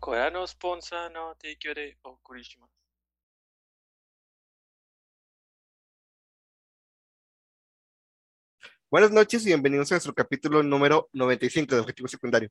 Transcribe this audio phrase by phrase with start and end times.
[0.00, 2.76] これのスポンサーの提供でお送りします。
[8.88, 12.50] Buenas noches y bienvenidos a nuestro capítulo número 95 de Objetivo Secundario.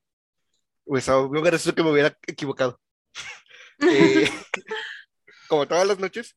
[0.84, 2.80] Pues a mí me agradezco que me hubiera equivocado.
[3.82, 4.30] Eh,
[5.48, 6.36] como todas las noches,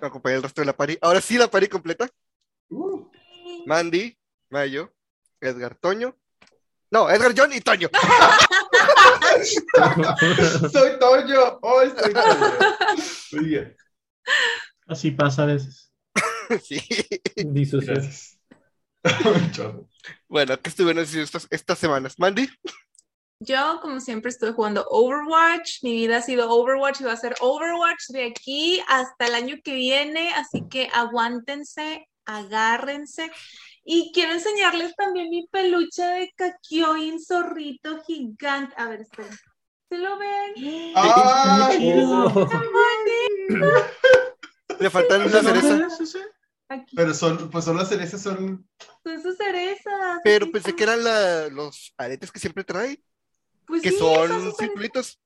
[0.00, 0.98] me acompaña el resto de la pari.
[1.00, 2.08] Ahora sí, la pari completa.
[2.70, 3.10] Uh,
[3.66, 4.16] Mandy,
[4.48, 4.92] Mayo,
[5.40, 6.16] Edgar, Toño.
[6.90, 7.88] No, Edgar, John y Toño.
[10.71, 12.53] soy Toño, hoy soy Toño.
[13.33, 13.75] Muy bien,
[14.87, 15.91] Así pasa a veces.
[16.63, 16.79] sí.
[19.51, 19.87] Chorro.
[20.27, 22.15] Bueno, ¿qué estuvieron haciendo estas, estas semanas?
[22.17, 22.49] Mandy,
[23.39, 25.83] Yo, como siempre, estoy jugando Overwatch.
[25.83, 29.57] Mi vida ha sido Overwatch y va a ser Overwatch de aquí hasta el año
[29.63, 30.33] que viene.
[30.33, 33.31] Así que aguántense, agárrense.
[33.89, 38.73] Y quiero enseñarles también mi peluche de Kakyoin, zorrito gigante.
[38.77, 39.31] A ver, esperen.
[39.89, 40.53] ¿Se lo ven?
[40.93, 41.93] ¡Ay!
[42.05, 42.49] Oh,
[44.79, 45.89] le faltan una cereza.
[45.89, 46.19] Sí, sí.
[46.69, 48.67] Aquí Pero son, pues son las cerezas, son.
[49.05, 50.19] son sus cerezas.
[50.21, 53.01] Pero pensé que eran la- los aretes que siempre trae,
[53.65, 54.57] Pues que sí, son cerezas.
[54.57, 55.19] circulitos.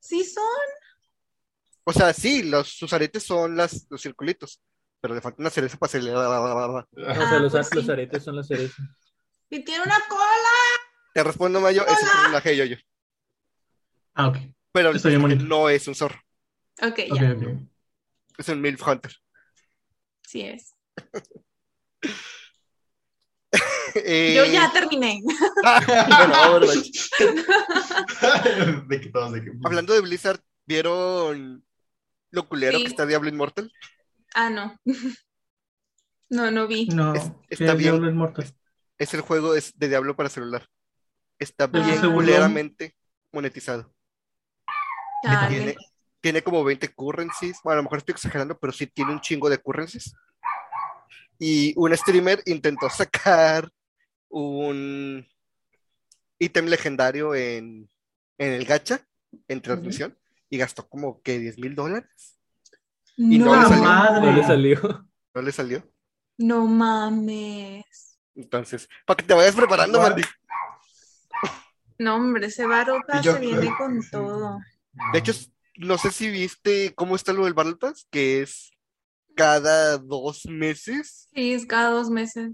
[0.00, 0.42] Sí, son.
[1.84, 4.60] O sea, sí, los, sus aretes son las, los circulitos,
[5.00, 6.14] pero le falta una cereza para hacerle.
[6.14, 8.76] o Ah, sea, los, pues los aretes son las cerezas.
[9.48, 10.24] Y tiene una cola.
[11.14, 12.76] Te respondo, Mayo, es un personaje de yo-yo.
[14.14, 14.36] Ah, ok.
[14.72, 16.20] Pero el bien no es un zorro,
[16.82, 17.36] Ok, ya.
[18.38, 19.12] es un MILF Hunter.
[20.26, 20.74] Sí es.
[23.96, 25.20] Eh, Yo ya terminé.
[29.64, 31.64] Hablando de Blizzard, ¿vieron
[32.30, 32.84] lo culero Sí.
[32.84, 33.72] que está Diablo Immortal?
[34.34, 34.78] Ah, no.
[36.32, 36.86] No, no vi.
[36.86, 38.00] No, Es- ¿qué está es bien.
[38.00, 38.32] Diablo?
[38.98, 40.64] Es el juego es de Diablo para celular.
[41.40, 42.94] Está bien culeramente
[43.32, 43.92] monetizado.
[45.48, 45.76] Tiene,
[46.20, 47.58] tiene como 20 currencies.
[47.64, 50.14] Bueno, a lo mejor estoy exagerando, pero sí tiene un chingo de currencies.
[51.38, 53.68] Y un streamer intentó sacar
[54.28, 55.26] un
[56.38, 57.90] ítem legendario en,
[58.38, 59.04] en el gacha,
[59.48, 60.16] en transmisión,
[60.48, 62.38] y gastó como que 10 mil dólares.
[63.16, 63.84] Y no le no, salió.
[63.84, 64.26] madre.
[64.26, 65.06] No le salió.
[65.34, 65.92] No le salió.
[66.38, 68.18] no mames.
[68.34, 70.00] Entonces, para que te vayas preparando?
[70.00, 70.22] Mandy.
[71.98, 74.58] No, hombre, ese Barotas se viene con todo.
[75.12, 75.32] De hecho,
[75.76, 78.70] no sé si viste cómo está lo del Pass, que es
[79.34, 81.28] cada dos meses.
[81.34, 82.52] Sí, es cada dos meses.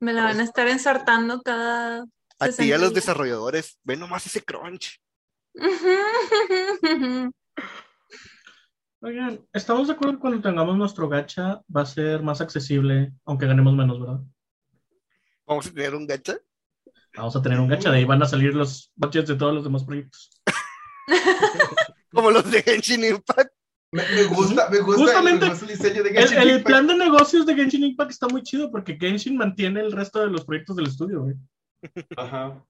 [0.00, 2.04] Me la van a estar ensartando cada.
[2.38, 5.00] A ti y a 60 los desarrolladores, ve nomás ese crunch.
[9.00, 13.46] Oigan, estamos de acuerdo que cuando tengamos nuestro gacha va a ser más accesible, aunque
[13.46, 14.20] ganemos menos, ¿verdad?
[15.46, 16.36] Vamos a tener un gacha.
[17.14, 19.62] Vamos a tener un gacha, de ahí van a salir los budgets de todos los
[19.62, 20.30] demás proyectos.
[22.12, 23.52] Como los de Genshin Impact.
[23.92, 26.66] Me, me gusta, me gusta, Justamente, me gusta el diseño de El, Genshin el Impact.
[26.66, 30.26] plan de negocios de Genshin Impact está muy chido porque Genshin mantiene el resto de
[30.26, 31.36] los proyectos del estudio, güey.
[32.16, 32.64] Ajá.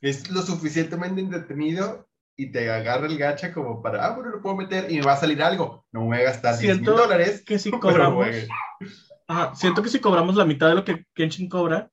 [0.00, 4.56] Es lo suficientemente entretenido y te agarra el gacha como para, ah, bueno, lo puedo
[4.56, 5.86] meter y me va a salir algo.
[5.92, 7.42] No me voy a gastar 10 mil Siento dólares.
[7.46, 7.70] que si
[8.10, 8.26] cobramos.
[9.26, 11.90] Ajá, siento que si cobramos la mitad de lo que Genshin cobra,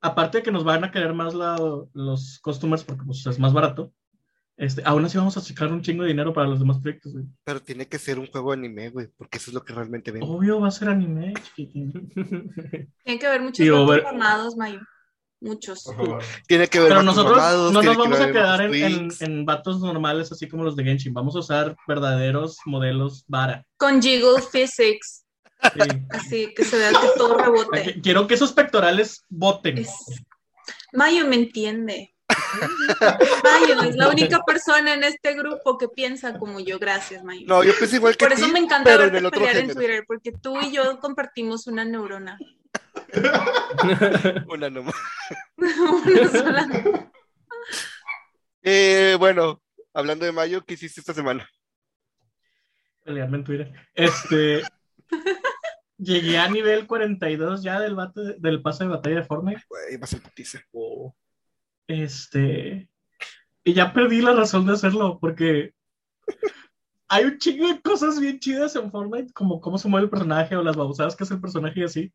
[0.00, 1.56] aparte de que nos van a querer más la-
[1.92, 3.92] los customers porque pues, es más barato,
[4.56, 7.24] este, aún así vamos a sacar un chingo de dinero para los demás proyectos, güey.
[7.44, 10.10] Pero tiene que ser un juego de anime, güey, porque eso es lo que realmente
[10.10, 10.26] vende.
[10.26, 11.92] Obvio va a ser anime, chiquitín.
[13.04, 13.66] Tiene que haber muchos
[14.02, 14.80] formados, Mayo.
[15.42, 15.84] Muchos.
[16.46, 19.44] Tiene que ver Pero nosotros mamados, no nos que vamos a quedar en, en, en
[19.44, 21.12] vatos normales así como los de Genshin.
[21.12, 23.64] Vamos a usar verdaderos modelos vara.
[23.76, 25.24] Con Jiggle Physics.
[25.74, 25.80] Sí.
[26.10, 27.80] Así que se vea que todo rebote.
[27.80, 29.78] Aquí- Quiero que esos pectorales boten.
[29.78, 30.22] Es-
[30.92, 32.14] Mayo me entiende.
[33.42, 36.78] Mayo es la única persona en este grupo que piensa como yo.
[36.78, 37.44] Gracias, Mayo.
[37.46, 39.74] No, yo pienso igual que Por eso me encanta en verte el otro pelear en.
[39.74, 42.38] Twitter, porque tú y yo compartimos una neurona.
[44.48, 44.94] Una nomás.
[45.56, 47.10] Una sola.
[48.62, 49.60] Eh, bueno,
[49.92, 51.48] hablando de Mayo, ¿qué hiciste esta semana?
[53.04, 53.72] Pelearme en Twitter.
[53.94, 54.62] Este.
[55.98, 59.62] llegué a nivel 42 ya del, bate- del pase de batalla de Fortnite.
[59.68, 60.60] Güey, va a ser putiza.
[61.88, 62.88] Este.
[63.64, 65.72] Y ya perdí la razón de hacerlo porque
[67.08, 70.56] hay un chingo de cosas bien chidas en Fortnite, como cómo se mueve el personaje
[70.56, 72.12] o las babosadas que hace el personaje y así.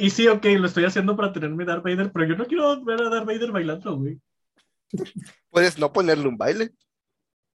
[0.00, 2.82] Y sí, ok, lo estoy haciendo para tener mi Darth Vader, pero yo no quiero
[2.84, 4.20] ver a Darth Vader bailando, güey.
[5.50, 6.70] Puedes no ponerle un baile.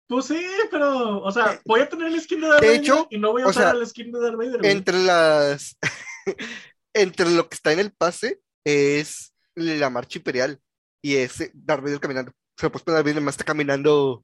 [0.07, 0.41] Pues sí,
[0.71, 3.33] pero, o sea, voy a tener la skin de Darth De Vader hecho, y no
[3.33, 4.59] voy a o usar sea, la skin de Darth Vader.
[4.59, 4.71] güey.
[4.71, 5.77] Entre las.
[6.93, 10.59] entre lo que está en el pase es la marcha imperial
[11.01, 12.31] y es Darth Vader caminando.
[12.57, 14.23] sea, pues Darth Vader más está caminando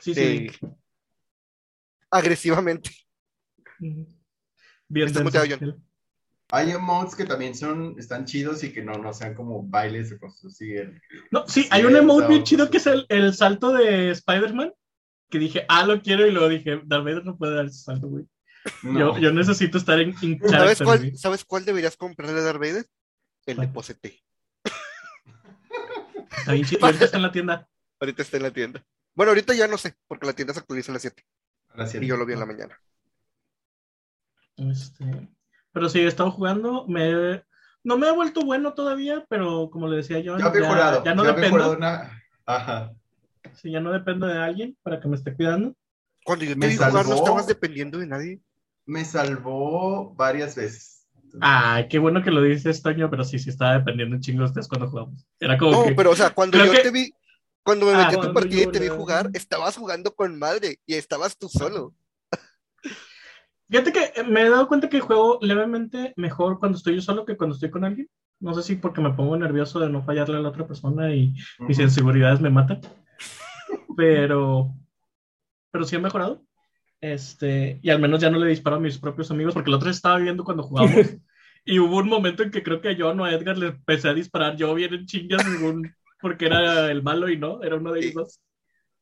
[0.00, 0.46] Sí, sí.
[2.10, 2.90] agresivamente.
[4.88, 5.84] Bien John.
[6.54, 10.18] Hay emotes que también son, están chidos y que no, no sean como bailes o
[10.18, 10.72] cosas así.
[11.32, 14.72] No, sí, Sí, hay un emote bien chido que es el, el salto de Spider-Man.
[15.28, 18.24] Que dije, ah, lo quiero, y luego dije, Vader no puede dar ese salto, güey.
[18.82, 19.16] No.
[19.16, 21.16] Yo, yo necesito estar en, en ¿Sabes cuál, güey.
[21.16, 22.86] ¿Sabes cuál deberías comprarle a Darth Vader?
[23.46, 23.68] El de.
[23.68, 24.22] Posete.
[26.38, 27.68] Está bien chido, ahorita está en la tienda.
[27.98, 28.84] Ahorita está en la tienda.
[29.14, 31.24] Bueno, ahorita ya no sé, porque la tienda se actualiza a las 7
[31.70, 32.06] A las siete.
[32.06, 32.80] y yo lo vi en la mañana.
[34.56, 35.04] Este,
[35.74, 36.86] pero sí, he estado jugando.
[36.88, 37.42] Me,
[37.82, 41.04] no me he vuelto bueno todavía, pero como le decía yo, Ya mejorado.
[41.04, 41.72] ya no ya dependo.
[41.72, 42.92] una- Ajá.
[43.54, 45.74] sí, ya no dependo de alguien para que me esté cuidando.
[46.24, 47.14] Cuando yo te Me vi jugar, no salvó.
[47.16, 48.40] estabas dependiendo de nadie.
[48.86, 51.06] Me salvó varias veces.
[51.40, 54.44] Ay, qué bueno que lo dices, Toño, pero sí, sí estaba dependiendo un chingo de
[54.46, 55.26] ustedes cuando jugamos.
[55.40, 57.12] Era como No, que, pero o sea, cuando Creo yo que- te vi,
[57.64, 60.14] cuando me Ah, metí a tu cuando partida y yo te vi jugar, estabas jugando
[60.14, 61.92] con madre y estabas tú solo.
[63.68, 67.24] Fíjate que eh, me he dado cuenta que juego levemente mejor cuando estoy yo solo
[67.24, 68.08] que cuando estoy con alguien.
[68.40, 71.34] No sé si porque me pongo nervioso de no fallarle a la otra persona y
[71.60, 71.82] mis Ujú.
[71.82, 72.80] inseguridades me matan.
[73.96, 74.74] Pero,
[75.70, 76.44] pero sí he mejorado.
[77.00, 79.88] Este, y al menos ya no le disparo a mis propios amigos, porque el otro
[79.88, 80.90] estaba viendo cuando jugamos.
[81.64, 84.08] y hubo un momento en que creo que a John o a Edgar le empecé
[84.08, 85.94] a disparar yo bien en chingas según
[86.24, 88.40] porque era el malo y no, era uno de ellos dos.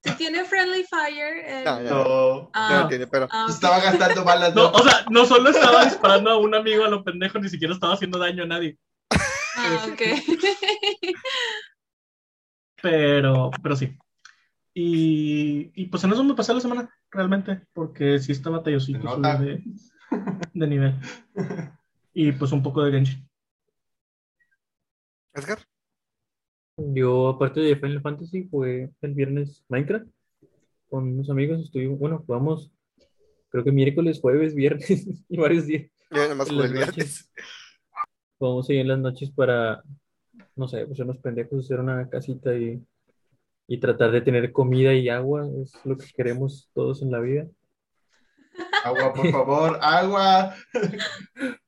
[0.05, 1.39] Si tiene Friendly Fire.
[1.45, 2.51] eh, No, no, No.
[2.55, 3.47] ah, no entiende, pero ah.
[3.49, 4.53] Estaba gastando balas.
[4.55, 7.73] No, o sea, no solo estaba disparando a un amigo a lo pendejo, ni siquiera
[7.75, 8.79] estaba haciendo daño a nadie.
[9.57, 10.01] Ah, ok.
[12.83, 13.97] Pero, pero sí.
[14.75, 19.63] Y, y pues en eso me pasé la semana, realmente, porque sí está batallosito de,
[20.55, 20.95] de nivel.
[22.15, 23.27] Y pues un poco de Genshin.
[25.33, 25.61] Edgar,
[26.77, 30.07] Yo, aparte de Final Fantasy, fue el viernes Minecraft
[30.89, 31.63] con unos amigos.
[31.63, 32.71] Estuvimos, bueno, jugamos,
[33.51, 35.91] creo que miércoles, jueves, viernes y varios días.
[36.11, 37.33] yo nada más En jugué el las viernes.
[38.39, 39.83] Jugamos ahí en las noches para,
[40.57, 42.83] no sé, pues unos pendejos, hacer una casita y,
[43.69, 45.47] y tratar de tener comida y agua.
[45.63, 47.47] Es lo que queremos todos en la vida.
[48.85, 50.55] Agua, por favor, agua.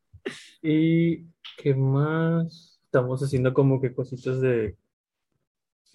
[0.66, 1.26] Y
[1.58, 4.74] qué más estamos haciendo como que cositas de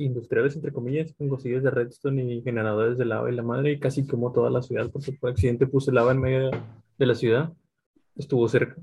[0.04, 3.80] industriales, entre comillas, con cosillas de redstone y generadores de lava y la madre, y
[3.80, 6.52] casi como toda la ciudad, porque por accidente puse lava en medio
[6.98, 7.52] de la ciudad.
[8.16, 8.76] Estuvo cerca.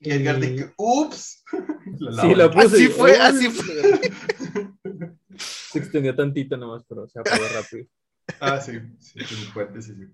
[0.00, 1.44] Y Edgar de que, ups.
[2.00, 2.66] La Sí, la puse.
[2.66, 4.00] Así y- fue, así fue.
[5.36, 7.86] Se extendió tantito nomás, pero se apagó rápido.
[8.40, 9.18] Ah, sí, sí,
[9.52, 10.04] fuerte, sí, sí.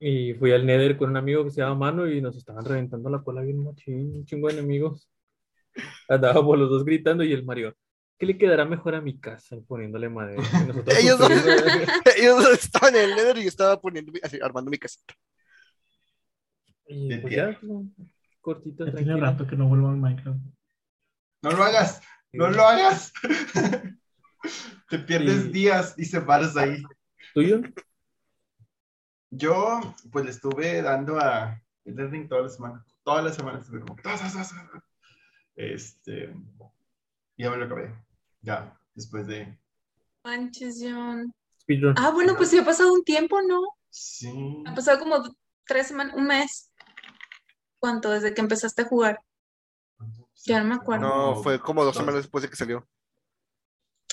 [0.00, 3.08] Y fui al Nether con un amigo que se llama Mano y nos estaban reventando
[3.10, 5.08] la cola bien machín, un chingo de enemigos.
[6.08, 7.74] Andábamos los dos gritando y el Mario,
[8.18, 9.56] ¿qué le quedará mejor a mi casa?
[9.66, 10.42] Poniéndole madera.
[10.98, 11.20] Ellos
[12.16, 15.14] ellos estaban en el Nether y yo estaba poniendo, así, armando mi casita.
[16.86, 17.58] Y pues ya,
[18.40, 20.38] cortito, Ya tiene rato que no vuelvo al Minecraft.
[21.42, 22.02] No lo hagas,
[22.32, 23.12] no lo hagas.
[24.88, 25.48] Te pierdes Sí.
[25.50, 26.82] días y semanas ahí.
[27.32, 27.62] ¿Tuyo?
[29.30, 29.80] Yo,
[30.12, 32.86] pues le estuve dando a Elden Ring toda la semana.
[33.02, 33.96] Toda la semana estuve como,
[35.56, 36.34] este,
[37.36, 37.94] y ya me lo acabé.
[38.44, 39.58] Ya, después de,
[40.22, 41.34] Manches, John.
[41.60, 41.94] Speedrun.
[41.98, 43.60] Ah, bueno, pues sí ha pasado un tiempo, ¿no?
[43.90, 45.22] sí, Ha pasado como
[45.66, 46.70] tres semanas, un mes.
[47.78, 48.10] ¿Cuánto?
[48.10, 49.20] Desde que empezaste a jugar.
[50.44, 51.06] Ya no me acuerdo.
[51.06, 52.86] No, fue como dos semanas después de que salió.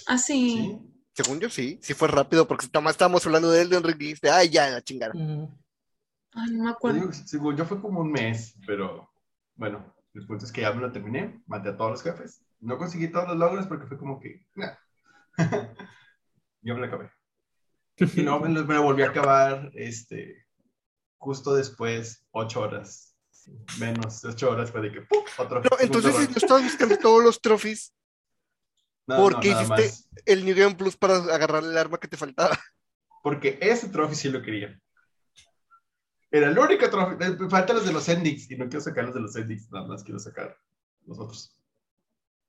[0.07, 0.49] Ah, sí.
[0.51, 0.79] Sí,
[1.13, 1.79] Según yo, sí.
[1.81, 4.81] Sí fue rápido porque más estábamos hablando de Elden Ring y dijiste, ay, ya, la
[4.81, 5.13] chingada.
[5.13, 5.45] Mm,
[6.33, 7.11] Ay, no me acuerdo.
[7.11, 9.09] según yo fue como un mes, pero
[9.55, 12.41] bueno, el punto es que ya me lo terminé, maté a todos los jefes.
[12.61, 14.73] No conseguí todos los logros porque fue como que, nah.
[16.61, 17.11] yo me lo acabé.
[18.15, 20.45] Y no, me me lo volví a acabar, este,
[21.17, 23.15] justo después, ocho horas,
[23.79, 25.23] menos ocho horas, fue de que, ¡pum!
[25.37, 25.61] Otro.
[25.61, 27.93] No, entonces si no estabas buscando todos los trophies,
[29.07, 30.09] No, ¿por no, hiciste- más.
[30.25, 32.57] el New Game Plus para agarrar el arma que te faltaba.
[33.23, 34.79] Porque ese trophy sí lo quería.
[36.31, 37.23] Era el único trophy.
[37.23, 39.69] eh, Me faltan los de los endings y no quiero sacar los de los endings,
[39.71, 40.57] nada más quiero sacar
[41.05, 41.55] los otros.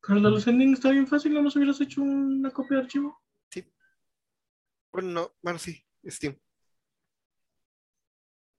[0.07, 3.19] Pero de los endings está bien fácil, ¿no nos hubieras hecho una copia de archivo?
[4.93, 6.39] Bueno, no, bueno, sí, Steam.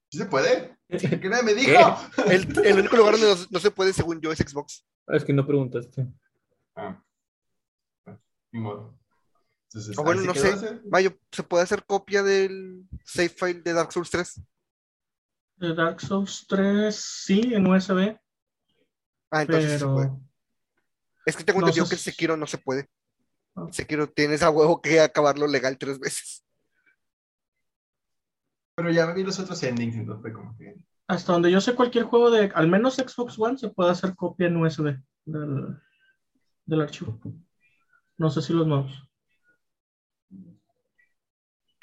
[0.09, 0.77] ¿Sí se puede?
[0.89, 1.71] ¿Qué nadie me dijo?
[2.25, 4.83] El, el único lugar donde no, no se puede, según yo, es Xbox.
[5.07, 6.07] Ah, es que no preguntaste.
[6.75, 7.03] Ah,
[8.07, 8.19] ah,
[8.51, 8.97] ni modo.
[9.67, 10.81] Entonces, Ah, bueno, no sé.
[10.89, 14.41] Mayo, ¿se puede hacer copia del save file de Dark Souls 3?
[15.57, 18.17] De Dark Souls 3, sí, en USB,
[19.29, 20.11] Ah, entonces sí se puede.
[21.25, 22.89] Es que tengo No, entendido que el Sekiro no se puede.
[23.71, 26.43] Sekiro tienes a huevo que acabarlo legal tres veces.
[28.75, 30.75] Pero ya vi los otros endings, entonces como que.
[31.07, 34.47] Hasta donde yo sé, cualquier juego de al menos Xbox One se puede hacer copia
[34.47, 35.77] en USB del,
[36.65, 37.19] del archivo.
[38.17, 39.07] No sé si los nuevos.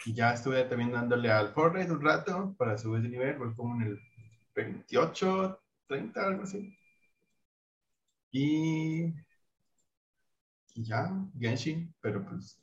[0.07, 3.75] Y ya estuve también dándole al Fortnite un rato para subir de nivel, voy como
[3.77, 4.01] en el
[4.55, 6.77] 28, 30, algo así.
[8.33, 9.13] Y,
[10.75, 12.61] y ya, Genshin, pero pues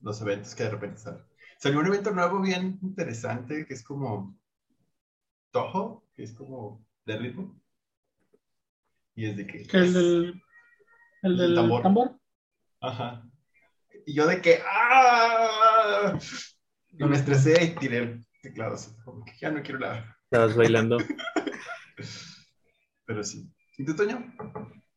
[0.00, 1.22] los eventos que de repente salen.
[1.58, 4.36] Salió un evento nuevo bien interesante que es como
[5.50, 7.58] Toho, que es como de ritmo.
[9.14, 9.66] Y es de que.
[9.72, 10.42] El del,
[11.22, 11.82] el del tambor.
[11.82, 12.20] tambor.
[12.80, 13.26] Ajá.
[14.04, 14.60] Y yo de que.
[14.66, 16.18] ¡Ah!
[16.90, 20.16] Y me estresé y tiré el teclado así, como que ya no quiero nada.
[20.24, 20.98] Estabas bailando.
[23.06, 23.50] Pero sí.
[23.78, 24.34] ¿Y tú, Toño?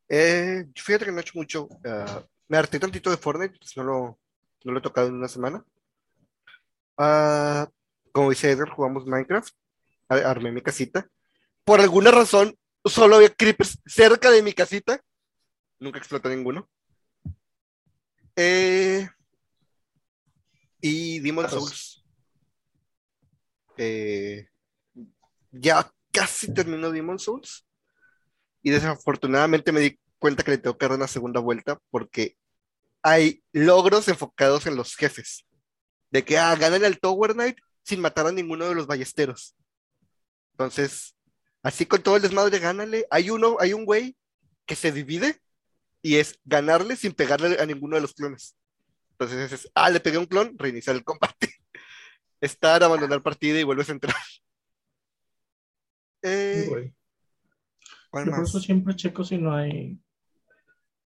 [0.09, 1.69] Eh, fíjate que no he hecho mucho.
[1.85, 4.19] ah, me harté tantito de Fortnite, pues no lo,
[4.65, 5.63] no lo he tocado en una semana.
[6.97, 7.69] Ah,
[8.11, 9.53] como dice Edgar, jugamos Minecraft.
[10.09, 11.07] Ar- Armé mi casita.
[11.63, 14.99] Por alguna razón, solo había creepers cerca de mi casita.
[15.79, 16.67] Nunca explotó ninguno.
[18.35, 19.07] Eh,
[20.81, 21.49] y Demon.
[21.49, 22.03] Souls.
[23.77, 24.47] Eh,
[25.51, 27.65] ya casi terminó Demon Souls.
[28.61, 32.37] Y desafortunadamente me di cuenta que le tengo que dar una segunda vuelta porque
[33.01, 35.45] hay logros enfocados en los jefes.
[36.11, 39.55] De que, ah, ganan al Tower Knight sin matar a ninguno de los ballesteros.
[40.51, 41.15] Entonces,
[41.63, 43.05] así con todo el desmadre, gánale.
[43.09, 44.15] Hay uno, hay un güey
[44.65, 45.39] que se divide
[46.01, 48.55] y es ganarle sin pegarle a ninguno de los clones.
[49.11, 51.53] Entonces es, ah, le pegué a un clon, reiniciar el combate.
[52.41, 54.15] Estar, abandonar partida y vuelves a entrar.
[56.21, 56.91] Eh.
[58.09, 58.49] ¿cuál Yo por más?
[58.49, 59.97] eso siempre checo si no hay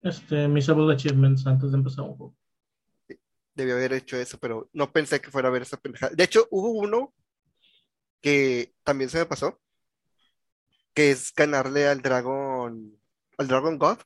[0.03, 2.35] este, Miserable Achievements antes de empezar un juego.
[3.55, 6.13] Debió haber hecho eso, pero no pensé que fuera a ver esa pendejada.
[6.15, 7.13] De hecho, hubo uno
[8.21, 9.59] que también se me pasó,
[10.93, 12.99] que es ganarle al dragón,
[13.37, 13.97] al Dragon God,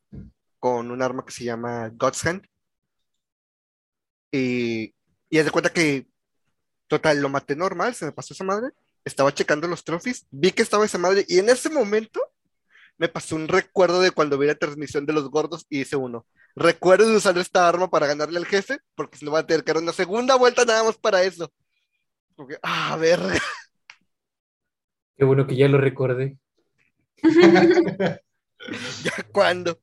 [0.60, 2.48] con un arma que se llama God's Hand.
[4.32, 4.94] Y,
[5.30, 6.08] y haz de cuenta que,
[6.88, 8.72] total, lo maté normal, se me pasó esa madre.
[9.06, 12.22] Estaba checando los trophies, vi que estaba esa madre, y en ese momento
[12.98, 16.25] me pasó un recuerdo de cuando vi la transmisión de los gordos y hice uno.
[16.56, 19.74] Recuerden usar esta arma para ganarle al jefe, porque si no va a tener que
[19.74, 21.51] dar una segunda vuelta nada más para eso.
[22.36, 23.39] Porque, ah, verga.
[25.16, 26.38] Qué bueno que ya lo recordé.
[29.04, 29.80] ¿Ya cuándo?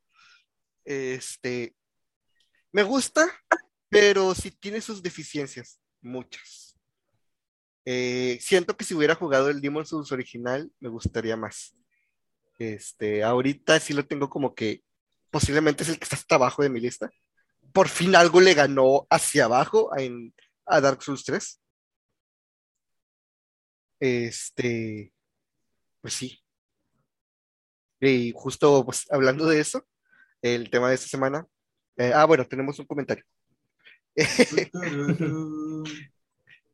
[0.85, 1.75] Este.
[2.73, 3.28] Me gusta,
[3.88, 6.76] pero sí tiene sus deficiencias, muchas.
[7.85, 11.76] Eh, siento que si hubiera jugado el Demon Souls original, me gustaría más.
[12.58, 14.82] Este, ahorita sí lo tengo como que
[15.30, 17.11] posiblemente es el que está hasta abajo de mi lista.
[17.73, 20.34] Por fin algo le ganó hacia abajo en,
[20.66, 21.61] a Dark Souls 3.
[24.00, 25.12] Este,
[26.00, 26.40] pues sí.
[28.00, 29.87] Y justo pues, hablando de eso,
[30.42, 31.46] el tema de esta semana.
[31.96, 33.25] eh, ah, bueno, tenemos un comentario.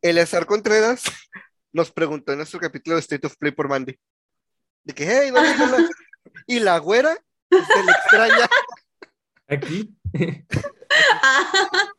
[0.02, 1.04] Eleazar Contreras
[1.72, 3.98] nos preguntó en nuestro capítulo de State of Play por Mandy.
[4.84, 5.88] De que, hey, ¿dónde está la-?"
[6.46, 7.16] Y la güera
[7.50, 8.48] se le extraña.
[9.48, 9.94] Aquí.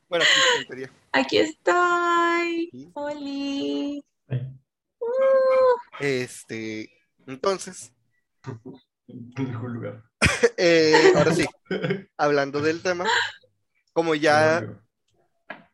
[0.09, 0.83] Bueno, aquí.
[1.13, 2.69] Aquí estoy.
[2.71, 2.91] Sí.
[2.93, 4.03] Oli.
[4.27, 4.51] Eh,
[6.01, 6.91] Este,
[7.25, 7.93] entonces,
[9.07, 10.03] lugar.
[10.57, 11.45] eh, ahora sí,
[12.17, 13.05] hablando del tema,
[13.93, 14.81] como ya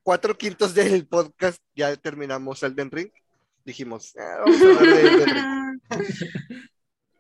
[0.04, 3.10] cuatro quintos del podcast ya terminamos Elden Ring,
[3.66, 6.70] dijimos, "Ah, vamos a hablar de Elden Ring.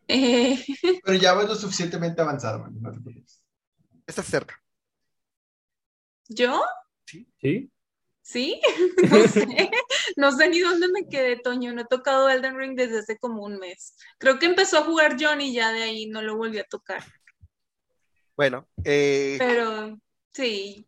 [0.08, 0.64] Eh,
[1.04, 3.44] Pero ya vas lo suficientemente avanzado, man, no te preocupes.
[4.06, 4.62] Está cerca.
[6.30, 6.62] ¿Yo?
[7.06, 7.72] ¿Sí?
[8.22, 8.62] ¿Sí?
[9.10, 9.72] No sé.
[10.18, 11.74] No sé ni dónde me quedé, Toño.
[11.74, 13.96] No he tocado Elden Ring desde hace como un mes.
[14.18, 17.04] Creo que empezó a jugar John y ya de ahí no lo volví a tocar.
[18.36, 19.98] Bueno, eh, Pero
[20.34, 20.88] sí.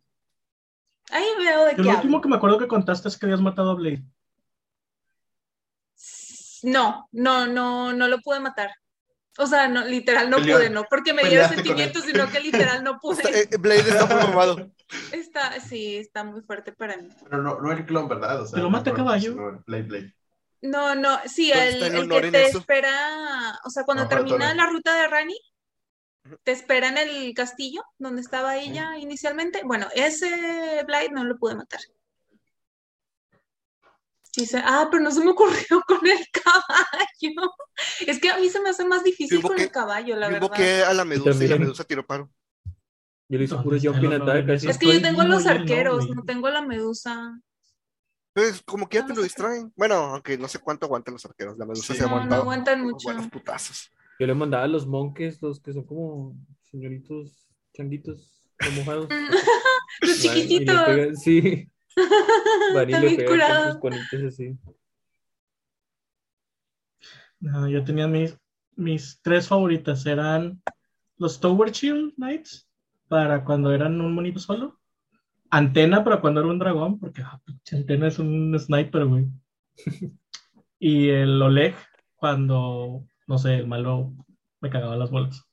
[1.10, 2.20] Ahí veo de qué lo último hablo.
[2.20, 4.04] que me acuerdo que contaste es que habías matado a Blade.
[6.62, 8.70] No, no, no, no lo pude matar.
[9.38, 11.48] O sea, no, literal no Pelea- pude, no porque me él.
[11.48, 13.22] sentimientos, sino que literal no pude.
[13.22, 14.70] está- eh, Blade está muy mamado.
[15.12, 17.08] Está, sí, está muy fuerte para mí.
[17.22, 18.42] Pero no, no el clon, ¿verdad?
[18.42, 19.30] O sea, ¿Te lo no mata a clon, caballo?
[19.32, 20.14] sino Blade Blade.
[20.62, 22.58] No, no, sí, ¿Dónde el, el que te eso?
[22.58, 25.38] espera, o sea, cuando No, termina la ruta de Rani,
[26.42, 29.62] te espera en el castillo donde estaba ella inicialmente.
[29.64, 31.80] Bueno, ese Blade no lo pude matar.
[34.36, 37.50] Dice, ah, pero no se me ocurrió con el caballo.
[38.06, 40.46] Es que a mí se me hace más difícil con el caballo, la Yo verdad.
[40.46, 42.30] invoqué a la medusa y la medusa tiró paro.
[43.28, 44.48] Yo le hice ¿Dónde puro jumping el attack.
[44.48, 47.40] Es que yo tengo los él no, arqueros, no tengo la medusa.
[48.32, 49.72] Pues como que ya te lo distraen.
[49.76, 51.58] Bueno, aunque no sé cuánto aguantan los arqueros.
[51.58, 51.98] La medusa Sí.
[51.98, 53.04] se ha No, no aguantan mucho.
[53.04, 53.90] Buenos putazos.
[54.18, 56.36] Yo le mandaba a los monjes, los que son como
[56.70, 59.08] señoritos changuitos remojados.
[60.02, 61.18] Los chiquititos.
[61.22, 61.68] Sí,
[62.74, 64.58] pegan con sus así.
[67.40, 68.38] No, yo tenía mis,
[68.76, 70.04] mis tres favoritas.
[70.06, 70.62] Eran
[71.16, 72.68] los Tower Shield Knights
[73.08, 74.78] para cuando eran un monito solo.
[75.50, 77.40] Antena para cuando era un dragón, porque ah,
[77.72, 79.26] Antena es un sniper, güey.
[80.78, 81.74] y el Oleg
[82.14, 84.12] cuando, no sé, el malo
[84.60, 85.49] me cagaba las bolas.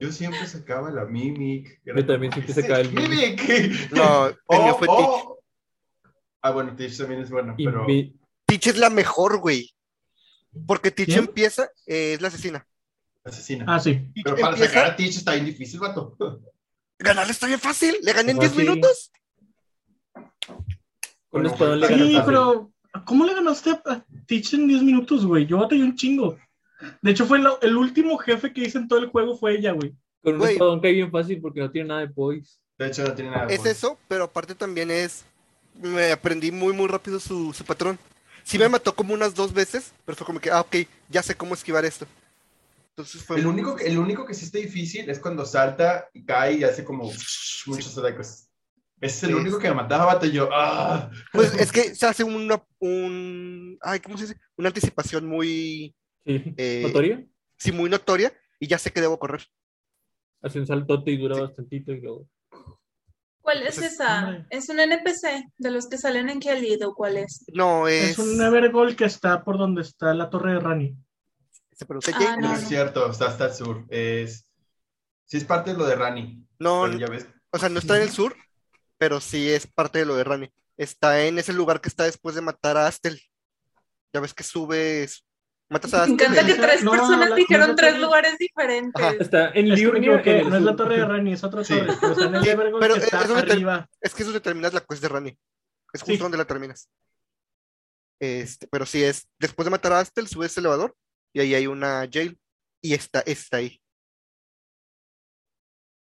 [0.00, 1.80] Yo siempre sacaba la Mimic.
[1.84, 3.90] Yo también siempre ¡Ese sacaba el Mimic.
[3.92, 4.98] No, el Oh, mío fue Teach.
[5.00, 5.38] oh.
[6.42, 8.14] Ah, bueno, Teach también es bueno, Y pero mi-
[8.46, 9.74] Teach es la mejor, güey.
[10.66, 11.18] Porque Teach ¿Quién?
[11.20, 12.66] empieza, eh, es la asesina.
[13.24, 13.64] asesina.
[13.68, 13.94] Ah, sí.
[14.14, 16.16] Teach pero para empieza, sacar a Teach está bien difícil, vato.
[16.98, 17.96] ganarle está bien fácil.
[18.02, 18.68] Le gané en 10 Fácil.
[18.68, 19.10] minutos.
[20.12, 20.62] con
[21.42, 22.72] Bueno, espadón le sí, ganas Sí, pero
[23.04, 25.44] ¿cómo le ganaste a a Teach en 10 minutos, güey?
[25.46, 26.38] Yo batallé un chingo.
[27.02, 29.94] De hecho, fue el último jefe que hice en todo el juego fue ella, güey.
[30.22, 32.58] Con un espadón cae bien fácil porque no tiene nada de poise.
[32.78, 33.46] De hecho, no tiene nada.
[33.46, 33.70] Es bueno.
[33.70, 35.24] eso, pero aparte también es.
[35.74, 37.98] Me aprendí muy, muy rápido su, su patrón.
[38.44, 40.76] Sí me mató como unas dos veces, pero fue como que, ah, ok,
[41.08, 42.06] ya sé cómo esquivar esto.
[42.96, 46.08] Entonces fue El muy- único, que- el único que sí está difícil es cuando salta
[46.12, 47.10] y cae y hace como
[47.66, 48.46] muchos atacos.
[49.00, 49.34] Ese es el Sí.
[49.36, 50.26] único que me mataba, vato.
[50.26, 51.08] y yo, ¡ah!
[51.32, 54.40] Pues es que se hace una, un, ay, ¿cómo se dice?
[54.56, 55.94] Una anticipación muy,
[56.28, 56.54] Sí.
[56.58, 57.24] Eh, ¿Notoria?
[57.56, 59.42] sí, muy notoria y ya sé que debo correr.
[60.42, 61.40] Hace un saltote y dura Sí.
[61.40, 62.28] bastantito y luego.
[63.40, 64.18] ¿Cuál es Entonces, esa?
[64.26, 64.46] hombre.
[64.50, 67.46] ¿Es un NPC de los que salen en Kelly o cuál es?
[67.54, 70.96] No, es, Es un Evergold que está por donde está la torre de Rani.
[71.72, 72.36] se pronuncia Ah.
[72.36, 73.86] No, no, es cierto, está hasta el sur.
[73.88, 74.46] Es...
[75.24, 76.44] Sí es parte de lo de Rani.
[76.58, 77.26] No, ya ves.
[77.50, 78.34] o sea, no está en el sur,
[78.98, 80.52] pero sí es parte de lo de Rani.
[80.76, 83.20] Está en ese lugar que está después de matar a Astel.
[84.12, 85.24] Ya ves que subes,
[85.68, 89.02] matas a Me encanta que tres No, personas la- dijeron la tres torre- lugares diferentes.
[89.02, 89.14] Ajá.
[89.18, 89.80] Está en Es
[90.22, 91.74] que no es la torre de Rani, es otra Sí.
[91.74, 91.92] torre.
[92.00, 93.88] Pero está en el Sí, Evergold pero que está es donde te- arriba.
[94.00, 95.38] Es que eso te terminas la quest de Rani.
[95.92, 96.18] Es justo Sí.
[96.18, 96.88] donde la terminas.
[98.20, 100.94] Este, pero sí es, después de matar a Astel, subes el elevador
[101.32, 102.36] y ahí hay una jail
[102.82, 103.80] y está, está ahí.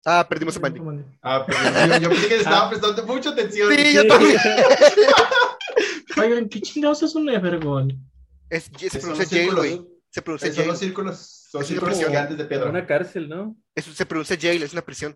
[0.09, 0.81] Ah, perdimos a Mandy.
[1.20, 1.59] Ah, pero
[1.98, 3.72] yo, yo pensé que estaba prestando mucha atención.
[3.74, 4.38] Sí, yo también.
[6.16, 7.92] Oigan, ¿qué chingados es un Evergold?
[8.50, 9.56] Es, se pronuncia círculos.
[9.66, 9.87] güey.
[10.11, 10.88] Se pronuncia Son los jail.
[10.88, 11.18] círculos,
[11.50, 12.70] son Es círculos gigantes de piedra.
[12.70, 13.56] Una cárcel, ¿no?
[13.74, 15.14] Eso se pronuncia jail, es una prisión.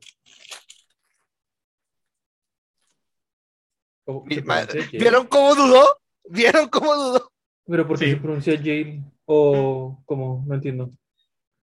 [4.05, 4.67] ¿Cómo Mi se madre.
[4.67, 5.01] pronuncia jail?
[5.03, 6.01] ¿Vieron cómo dudó?
[6.29, 7.33] ¿Vieron cómo dudó?
[7.67, 8.11] Pero ¿por qué Sí.
[8.13, 9.03] se pronuncia jail?
[9.25, 10.91] O como, no entiendo.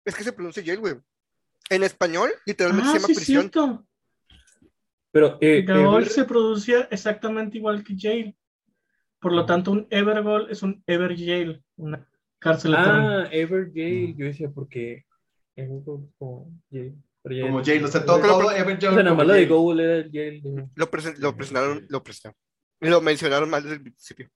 [0.05, 0.95] Es que se pronuncia jail, güey.
[1.71, 3.43] En español, literalmente Ah, se llama sí, es prisión.
[3.43, 3.87] cierto.
[5.13, 8.37] Pero, eh, Ever- se produce exactamente igual que Jail.
[9.25, 12.07] Por lo tanto, un Evergold es un Ever Jail, una
[12.39, 13.23] cárcel eterna.
[13.23, 14.15] Ah, Ever Jail.
[14.19, 15.07] Yo decía, porque.
[15.57, 16.95] Evergold como Jail.
[17.23, 19.39] Como Jail, o sea, todo, todo Ever O sea, Jail nada como más lo de
[19.39, 19.49] Jail.
[19.49, 20.43] Google era el Jail.
[20.43, 22.37] de- Lo, presen- lo presentaron, lo presentaron.
[22.83, 24.29] Y lo mencionaron mal desde el principio.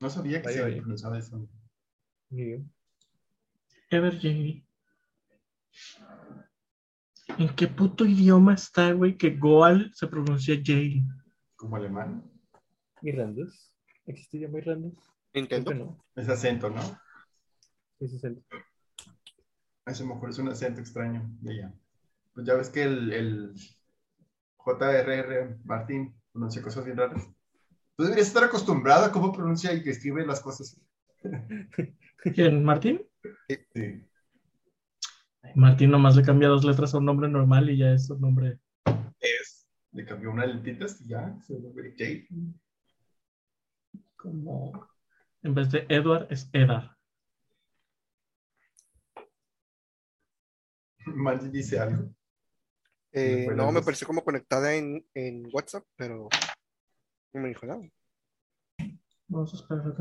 [0.00, 1.48] No sabía que Vaya, se pronunciaba eso.
[2.30, 2.64] Sí.
[7.38, 11.04] ¿En qué puto idioma está, güey, que Goal se pronuncia Jail?
[11.54, 12.28] Como alemán.
[13.00, 13.72] Irlandés.
[14.06, 14.94] ¿Existe idioma irlandés?
[15.34, 15.72] Intento.
[15.72, 16.04] no.
[16.16, 16.82] Es acento, ¿no?
[18.00, 18.44] Sí, sí, sí.
[19.84, 21.74] A lo mejor es un acento extraño de allá.
[22.34, 23.54] Pues ya ves que el, el
[24.56, 25.58] J.R.R.
[25.64, 27.24] Martín pronuncia cosas bien raras.
[27.96, 30.80] Tú deberías estar acostumbrado a cómo pronuncia y que escribe las cosas.
[32.34, 32.64] ¿Quién?
[32.64, 33.00] ¿Martín?
[33.72, 34.07] Sí.
[35.54, 38.58] Martín nomás le cambia dos letras a un nombre normal y ya es un nombre.
[39.20, 39.68] Es.
[39.92, 42.26] Le cambió unas lentitas y ya se vuelve Jay.
[44.16, 44.88] Como.
[45.42, 46.96] En vez de Edward, es Edar.
[51.06, 52.14] Mandy dice algo.
[53.12, 56.28] Eh, no, me pareció como conectada en, en WhatsApp, pero
[57.32, 57.82] no me dijo nada.
[59.28, 59.94] Vamos a esperar.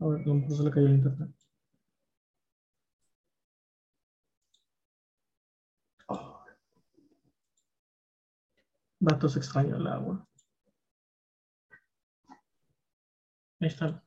[0.00, 1.30] A ver, no se le cayó el internet.
[9.00, 10.26] Datos extraños el agua.
[13.60, 14.02] Ahí está.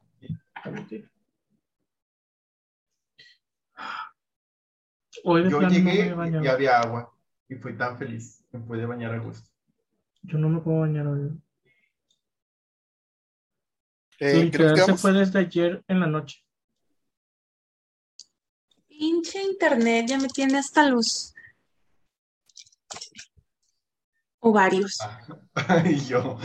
[5.23, 6.43] Hoy Yo no llegué bañado.
[6.43, 7.13] y había agua.
[7.49, 8.43] Y fui tan feliz.
[8.51, 9.49] Me pude bañar a gusto.
[10.23, 11.32] Yo no me puedo bañar hoy.
[14.19, 16.43] Eh, Su ¿qué nos internet se fue desde ayer en la noche.
[18.88, 21.34] Pinche internet, ya me tiene hasta los
[24.41, 24.97] ovarios.
[25.86, 26.38] y yo.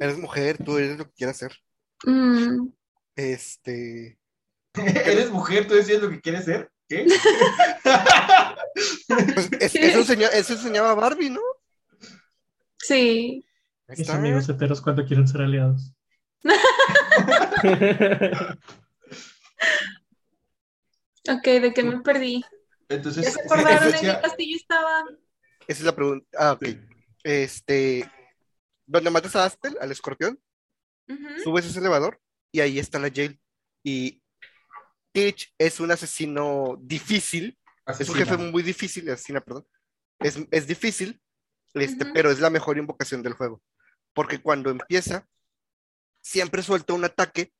[0.00, 1.56] Eres mujer, tú eres lo que quieras hacer.
[2.04, 2.68] Mm.
[3.16, 4.18] Este.
[4.74, 5.66] ¿Eres mujer?
[5.66, 6.70] ¿Tú decías lo que quieres ser?
[6.88, 7.06] ¿Qué?
[9.34, 11.40] Pues es- eso, enseña- eso enseñaba Barbie, ¿no?
[12.78, 13.42] Sí.
[13.88, 15.94] Mis amigos heteros cuando quieren ser aliados.
[21.26, 22.44] Ok, ¿de qué me perdí?
[22.88, 25.04] Entonces, ¿Ya se acordaron en decía- qué castillo estaba?
[25.66, 26.26] Esa es la pregunta.
[26.38, 26.68] Ah, ok.
[27.22, 28.10] Este.
[28.86, 30.38] Donde matas a Astel, al escorpión,
[31.42, 32.20] subes ese elevador
[32.52, 33.40] y ahí está la jail.
[33.82, 34.22] Y
[35.12, 39.66] Teach es un asesino difícil, es un jefe muy difícil, asesina, perdón.
[40.18, 41.20] Es, es difícil,
[41.74, 43.62] este, pero es la mejor invocación del juego.
[44.12, 45.26] Porque cuando empieza,
[46.20, 47.52] siempre suelta un ataque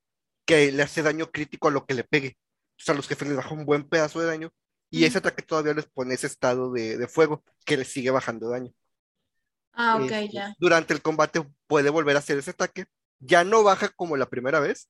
[0.47, 2.37] que le hace daño crítico a lo que le pegue.
[2.79, 4.53] O sea, a los jefes les baja un buen pedazo de daño.
[4.90, 8.49] Y ese ataque todavía les pone ese estado de, de fuego que les sigue bajando
[8.49, 8.73] daño.
[9.73, 10.55] Ah, ok, Este, ya.
[10.59, 12.87] Durante el combate puede volver a hacer ese ataque.
[13.18, 14.88] Ya no baja como la primera vez,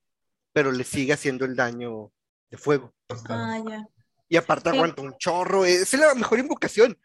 [0.52, 2.12] pero le sigue haciendo el daño
[2.50, 2.92] de fuego.
[3.28, 3.87] Ah, ya.
[4.28, 4.76] Y aparte Sí.
[4.76, 5.64] aguanta un chorro.
[5.64, 6.98] Es la mejor invocación.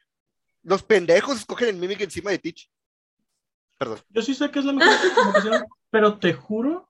[0.64, 2.70] Los pendejos escogen el Mimic encima de Teach.
[3.78, 4.00] Perdón.
[4.10, 6.90] Yo sí sé que es la mejor invocación, pero te juro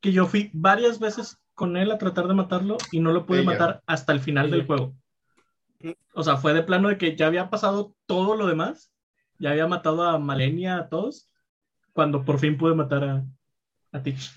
[0.00, 3.40] que yo fui varias veces con él a tratar de matarlo y no lo pude
[3.40, 3.50] Ella.
[3.50, 4.94] matar hasta el final del juego.
[6.14, 8.92] O sea, fue de plano de que ya había pasado todo lo demás,
[9.38, 11.30] ya había matado a Malenia, a todos,
[11.92, 13.24] cuando por fin pude matar a,
[13.92, 14.30] a Teach.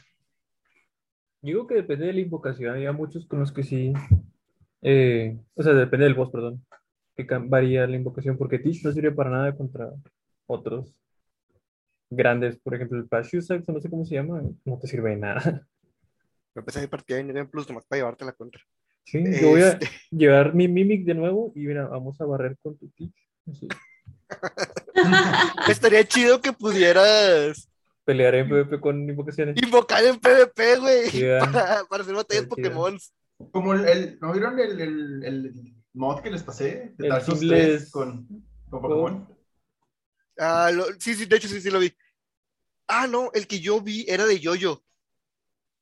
[1.42, 2.74] Digo que depende de la invocación.
[2.74, 3.94] Había muchos con los que sí.
[4.82, 6.66] eh, o sea, depende del boss, perdón.
[7.16, 8.38] Que varía la invocación.
[8.38, 9.90] Porque Tish no sirve para nada contra
[10.48, 10.94] otros
[12.10, 12.60] grandes.
[12.60, 14.42] Por ejemplo, el Pashusax, no sé cómo se llama.
[14.66, 15.68] No te sirve de nada.
[16.56, 18.62] Empecé mi partida Nivel Plus nomás para llevarte la contra.
[19.12, 22.58] Sí, yo voy a Este, llevar mi Mimic de nuevo y mira, vamos a barrer
[22.62, 22.92] con tu.
[23.50, 23.68] Así.
[25.70, 27.68] estaría chido que pudieras
[28.06, 29.62] Pelearé en PvP con invocaciones.
[29.62, 31.12] invocar en PvP, güey.
[31.40, 32.46] Para, para hacer batallas.
[32.46, 32.98] Pokémon.
[33.52, 35.54] Como el, el- ¿no vieron el, el, el
[35.94, 36.94] mod que les pasé?
[36.98, 38.28] De El Dark Souls Simples- 3 con,
[38.70, 39.30] con Pokémon.
[40.40, 41.94] Ah, lo- sí, sí, de hecho sí, sí lo vi.
[42.88, 44.82] Ah, no, el que yo vi era de Yoyo.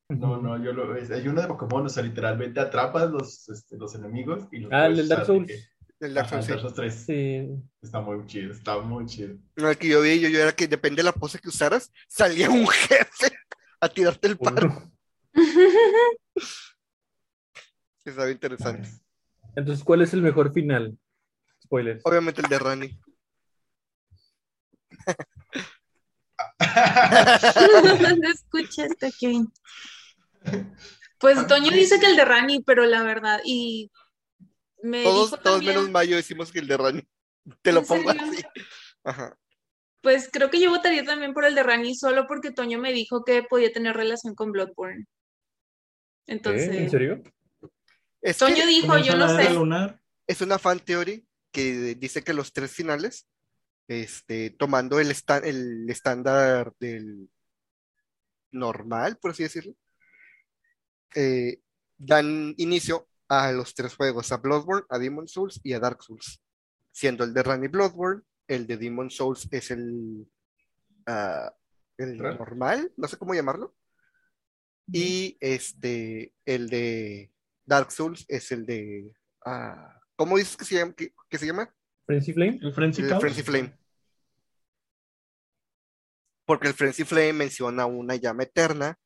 [0.10, 3.76] No, no, yo lo, es- hay uno de Pokémon, o sea, literalmente atrapas los, este,
[3.78, 5.52] los enemigos y los Ah, el del Dark Souls.
[6.00, 6.52] El Dark Ajá, Souls, el sí.
[6.52, 6.94] Dark Souls 3.
[7.06, 7.50] Sí.
[7.82, 9.36] Está muy chido, está muy chido.
[9.58, 11.92] No, el que yo vi yo, yo era que depende de la pose que usaras,
[12.08, 13.36] salía un jefe
[13.82, 14.82] a tirarte el paro.
[18.06, 18.88] Estaba interesante.
[19.58, 20.98] Entonces, ¿cuál es el mejor final?
[21.64, 22.02] Spoilers.
[22.06, 22.98] Obviamente el de Rani.
[28.00, 29.52] ¿Dónde escuchaste, Kevin?
[31.20, 33.92] Pues Toño dice que el de Rani, pero la verdad, y
[34.84, 37.02] me Todos, dijo todos también, menos Mayo decimos que el de Rani.
[37.62, 38.28] Te lo ¿En pongo serio?
[38.32, 38.44] así.
[39.04, 39.38] Ajá.
[40.02, 43.24] pues creo que yo votaría también por el de Rani solo porque Toño me dijo
[43.24, 45.02] que podía tener relación con Bloodborne.
[45.04, 45.08] ¿Eh?
[46.28, 47.24] Entonces, ¿En serio?
[48.22, 49.50] Es, Toño que dijo, yo no sé.
[49.54, 50.00] lunar.
[50.28, 53.28] es una fan theory que dice que los tres finales,
[53.88, 57.30] este, tomando el, esta- el estándar del
[58.52, 59.74] normal, por así decirlo,
[61.16, 61.62] eh,
[61.98, 66.42] dan inicio a los tres juegos, a Bloodborne, a Demon Souls y a Dark Souls.
[66.92, 70.28] Siendo el de Rani Bloodborne, el de Demon Souls es el,
[71.06, 71.54] ah,
[71.98, 73.76] el normal, no sé cómo llamarlo.
[74.92, 77.32] Y este, el de
[77.66, 79.14] Dark Souls es el de.
[79.46, 80.94] ah, ¿Cómo dices que se llama?
[80.94, 81.74] que, que se llama?
[82.06, 82.60] ¿Frenzy Flame?
[82.62, 83.20] El Frenzy El.
[83.20, 83.78] Frenzy Flame.
[86.46, 88.98] Porque el Frenzy Flame menciona una llama eterna.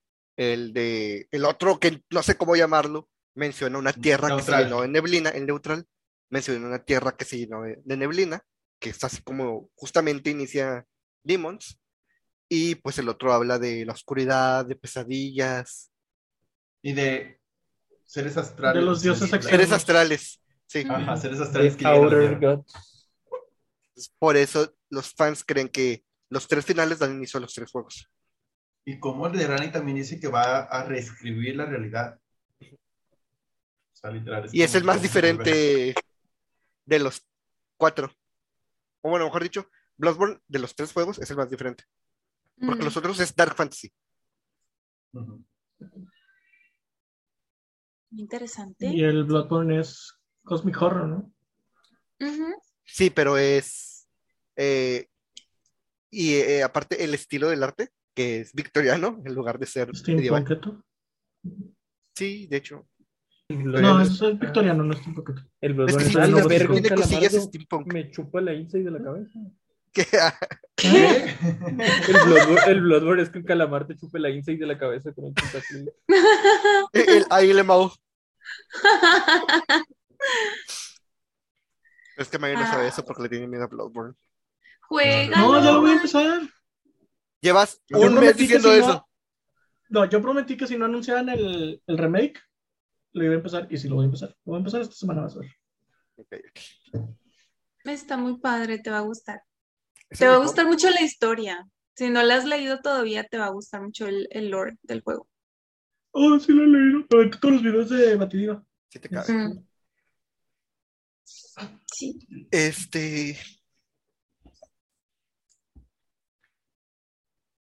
[0.41, 1.27] El de.
[1.30, 5.30] El otro, que no sé cómo llamarlo, menciona una tierra que se llenó de neblina.
[5.30, 5.86] El neutral
[6.30, 8.41] menciona una tierra que se llenó de, de neblina.
[8.80, 10.84] Que es así como justamente inicia
[11.23, 11.80] Demons.
[12.49, 15.91] Y pues el otro habla de la oscuridad, de pesadillas,
[16.82, 17.39] Y de
[18.08, 18.82] seres astrales.
[18.82, 19.51] De los dioses externos.
[19.51, 20.41] seres astrales.
[20.65, 20.84] Sí.
[20.89, 22.65] Ajá, seres astrales que llegan.
[24.17, 28.10] Por eso los fans creen que los tres finales dan inicio a los tres juegos.
[28.85, 32.19] Y como el de Rani también dice que va a reescribir la realidad.
[32.61, 34.49] O sea, literal.
[34.51, 35.93] Y es el más diferente
[36.85, 37.25] de los
[37.77, 38.11] cuatro.
[39.01, 41.83] O bueno, mejor dicho, Bloodborne de los tres juegos es el más diferente.
[42.59, 42.85] Porque Mm.
[42.85, 43.91] los otros es Dark Fantasy.
[45.13, 45.43] Ujú.
[48.11, 48.87] Interesante.
[48.87, 50.13] Y el Bloodborne es
[50.43, 51.33] Cosmic Horror, ¿no?
[52.83, 54.07] Sí, pero es.
[54.57, 55.07] eh,
[56.09, 60.43] y eh, aparte, el estilo del arte que es victoriano en lugar de ser medieval.
[60.43, 60.84] Steampunk, ¿tú?
[62.15, 62.88] Sí, de hecho.
[63.50, 65.30] El No, eso es victoriano, no es steampunk.
[65.30, 67.93] Es el Bloodborne que la verga, tiene cosillas steampunk.
[67.93, 69.39] Me chupa la inside de la cabeza.
[69.91, 70.06] ¿Qué?
[72.08, 75.13] El Bloodborne, el Bloodborne es que un calamar te chupe la inside de la cabeza
[75.13, 75.93] con un tentacle.
[76.93, 77.91] el, ahí le mau.
[82.17, 84.13] Es que Mayo no sabe eso porque le tiene miedo a Bloodborne.
[84.82, 85.38] Juega.
[85.38, 86.41] No, ya lo voy a empezar.
[87.41, 89.08] Llevas Yo un mes diciendo si no- eso.
[89.89, 92.39] No, yo prometí que si no anunciaban el, el remake,
[93.12, 94.30] lo iba a empezar y sí lo voy a empezar.
[94.45, 95.51] Lo voy a empezar esta semana, vas a ver.
[96.15, 96.36] Ok.
[97.84, 99.41] Está muy padre, te va a gustar.
[100.10, 101.67] Te va a gustar mucho la historia.
[101.95, 105.01] Si no la has leído todavía, te va a gustar mucho el, el lore del
[105.01, 105.27] juego.
[106.12, 107.06] Oh, sí lo he leído.
[107.10, 108.63] Pero todos los videos de Batidiva.
[108.89, 109.34] Sí te cabe.
[109.34, 109.65] Mm.
[111.23, 112.47] Sí.
[112.49, 113.38] Este.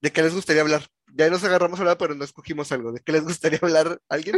[0.04, 0.82] ¿De qué les gustaría hablar?
[1.14, 2.92] Ya nos agarramos ahora, pero no escogimos algo.
[2.92, 4.36] ¿De qué les gustaría hablar alguien?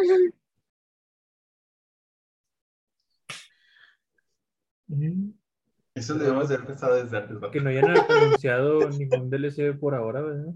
[5.92, 7.36] Eso debemos de haber pensado desde antes.
[7.50, 10.54] Que no hayan anunciado ningún DLC por ahora, ¿verdad?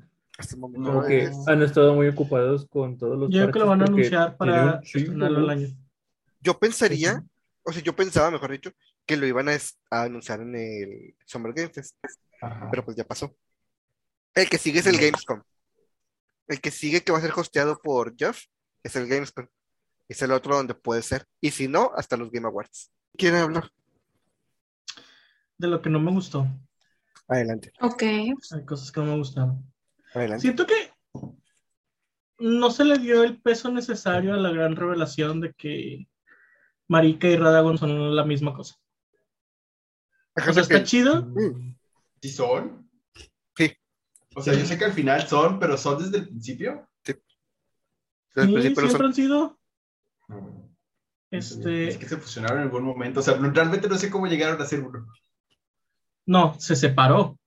[0.56, 0.88] Momento.
[0.92, 3.82] Como que es- han estado muy ocupados con todos los Yo creo que lo van
[3.82, 5.50] a anunciar para estrenarlo el ¿no?
[5.50, 5.68] año.
[6.40, 7.24] Yo pensaría,
[7.64, 8.70] o sea, yo pensaba, mejor dicho,
[9.04, 9.56] que lo iban a,
[9.90, 11.96] a anunciar en el Summer Game Fest,
[12.40, 12.68] Ajá.
[12.70, 13.34] pero pues ya pasó.
[14.34, 15.42] El que sigue es el Gamescom.
[16.46, 18.44] El que sigue que va a ser hosteado por Jeff
[18.82, 19.46] es el Gamescom.
[20.08, 21.26] Es el otro donde puede ser.
[21.40, 22.90] Y si no, hasta los Game Awards.
[23.16, 23.70] ¿Quieren hablar?
[25.58, 26.46] De lo que no me gustó.
[27.28, 28.02] Adelante, Ok.
[28.02, 29.64] Hay cosas que no me gustaron.
[30.14, 30.42] adelante.
[30.42, 30.92] Siento que
[32.38, 36.08] no se le dio el peso necesario a la gran revelación de que
[36.88, 38.74] Marika y Radagon son la misma cosa.
[40.34, 41.22] O sea, está chido.
[41.22, 41.76] Mm.
[42.22, 42.89] ¿Sí son?
[44.40, 46.88] O sea, yo sé que al final son, pero son desde el principio.
[47.04, 47.20] Desde
[48.34, 49.06] Sí, el principio siempre son.
[49.06, 49.58] han sido.
[50.28, 50.70] No.
[51.30, 53.20] Este, Es que se fusionaron en algún momento.
[53.20, 55.06] O sea, no- realmente no sé cómo llegaron a ser uno.
[56.26, 57.38] no, se separó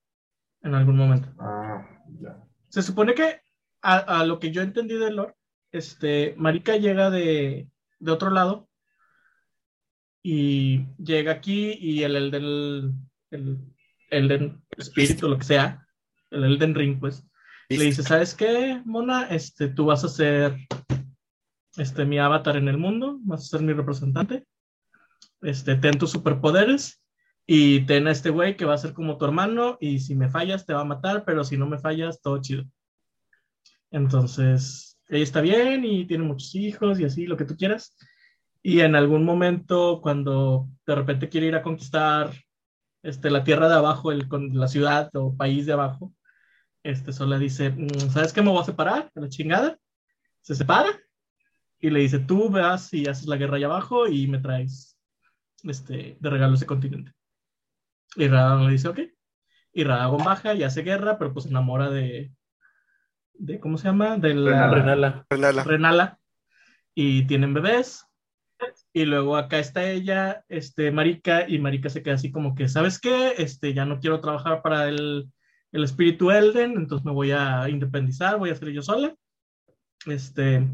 [0.61, 1.29] en algún momento.
[1.39, 1.85] Ah,
[2.19, 2.37] ya.
[2.69, 3.41] Se supone que
[3.81, 5.35] a, a lo que yo entendí de lore,
[5.71, 7.67] este, Marika llega de,
[7.99, 8.67] de otro lado
[10.21, 13.59] y llega aquí y el Elden, el
[14.09, 15.82] Elden Espíritu, lo que sea,
[16.33, 17.25] el Elden Ring, pues,
[17.69, 19.27] le dice, ¿sabes qué, Mona?
[19.29, 20.57] Este, tú vas a ser
[21.77, 24.45] este, mi avatar en el mundo, vas a ser mi representante,
[25.41, 27.01] este, ten tus superpoderes
[27.45, 30.29] y ten a este güey que va a ser como tu hermano y si me
[30.29, 32.63] fallas te va a matar, pero si no me fallas, todo chido.
[33.91, 37.95] Entonces, ella está bien y tiene muchos hijos y así, lo que tú quieras.
[38.61, 42.31] Y en algún momento, cuando de repente quiere ir a conquistar
[43.03, 46.13] este, la tierra de abajo, el, con la ciudad o país de abajo,
[46.83, 49.11] este Sola dice, "Mm, ¿sabes qué me voy a separar?
[49.15, 49.79] A la chingada.
[50.41, 50.89] Se separa
[51.83, 54.97] y le dice, tú vas y haces la guerra allá abajo y me traes
[55.63, 57.11] este, de regalo ese continente.
[58.15, 58.99] Y Radagon le dice, ok.
[59.73, 62.31] Y Radagon baja y hace guerra, pero pues se enamora de,
[63.33, 64.17] de ¿cómo se llama?
[64.17, 64.75] De la Renala.
[64.75, 65.25] Renala.
[65.29, 65.63] Renala.
[65.63, 66.19] Renala.
[66.95, 68.05] Y tienen bebés.
[68.93, 72.97] Y luego acá está ella, este, Marika, y Marika se queda así como que, ¿sabes
[72.97, 73.33] qué?
[73.37, 75.29] Este, ya no quiero trabajar para el,
[75.73, 79.13] el espíritu Elden, entonces me voy a independizar, voy a ser yo sola.
[80.05, 80.67] Este,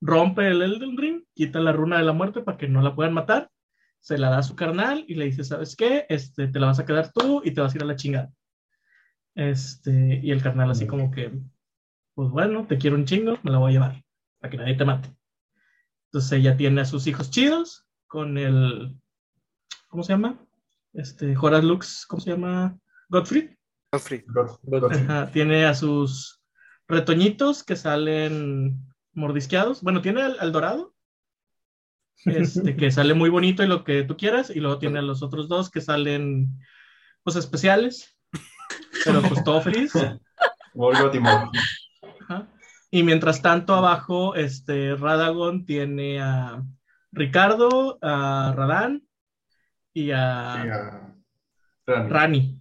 [0.00, 3.14] rompe el Elden Ring, quita la runa de la muerte para que no la puedan
[3.14, 3.48] matar,
[4.00, 6.04] se la da a su carnal y le dice, ¿sabes qué?
[6.08, 8.32] Este, te la vas a quedar tú y te vas a ir a la chingada.
[9.36, 11.30] Este, y el carnal así como que,
[12.14, 14.04] pues bueno, te quiero un chingo, me la voy a llevar,
[14.40, 15.14] para que nadie te mate.
[16.06, 18.98] Entonces ella tiene a sus hijos chidos con el,
[19.86, 20.44] ¿cómo se llama?
[20.92, 22.76] Este, Horace Lux, ¿cómo se llama?
[23.92, 24.24] Godfrey.
[24.26, 25.00] Godfrey.
[25.02, 26.40] Ajá, tiene a sus
[26.86, 28.78] retoñitos que salen
[29.12, 29.82] mordisqueados.
[29.82, 30.94] Bueno, tiene al, al dorado,
[32.24, 35.22] este, que sale muy bonito y lo que tú quieras, y luego tiene a los
[35.22, 36.48] otros dos que salen,
[37.22, 38.16] pues, especiales,
[39.04, 39.92] pero pues todo feliz.
[39.94, 41.16] Y Morgoth.
[42.20, 42.46] Ajá.
[42.92, 46.62] Y mientras tanto, abajo, este, Radagon tiene a
[47.12, 49.02] Ricardo, a Radán
[49.92, 51.14] y a Y a
[51.86, 52.10] Rani.
[52.10, 52.59] Rani.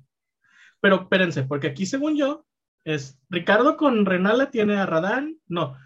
[0.81, 2.45] Pero espérense, porque aquí, según yo,
[2.85, 5.77] es Ricardo con Renala tiene a Radán, no,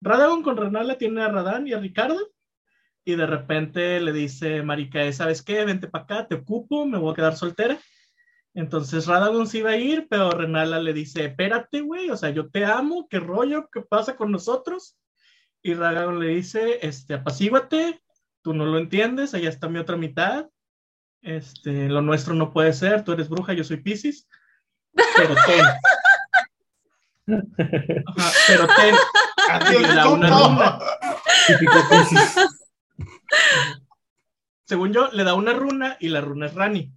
[0.00, 2.32] Radagon con Renala tiene a Radán y a Ricardo,
[3.04, 5.64] y de repente le dice Marika, ¿sabes qué?
[5.64, 7.78] Vente para acá, te ocupo, me voy a quedar soltera.
[8.54, 12.50] Entonces Radagon se iba a ir, pero Renala le dice, espérate, güey, o sea, yo
[12.50, 14.98] te amo, qué rollo, qué pasa con nosotros.
[15.62, 18.02] Y Radagon le dice, este, apacíguate,
[18.42, 20.48] tú no lo entiendes, allá está mi otra mitad,
[21.22, 24.28] este, lo nuestro no puede ser, tú eres bruja, yo soy Piscis,
[25.16, 25.64] pero ten.
[28.06, 28.94] Ajá, pero ten,
[29.50, 30.78] Adiós, le da una runa.
[31.46, 31.78] Típico
[34.64, 36.92] según yo, le da una runa y la runa es Rani.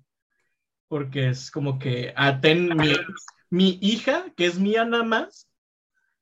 [0.87, 2.93] Porque es como que, ah, ten mi,
[3.49, 5.49] mi hija, que es mía nada más,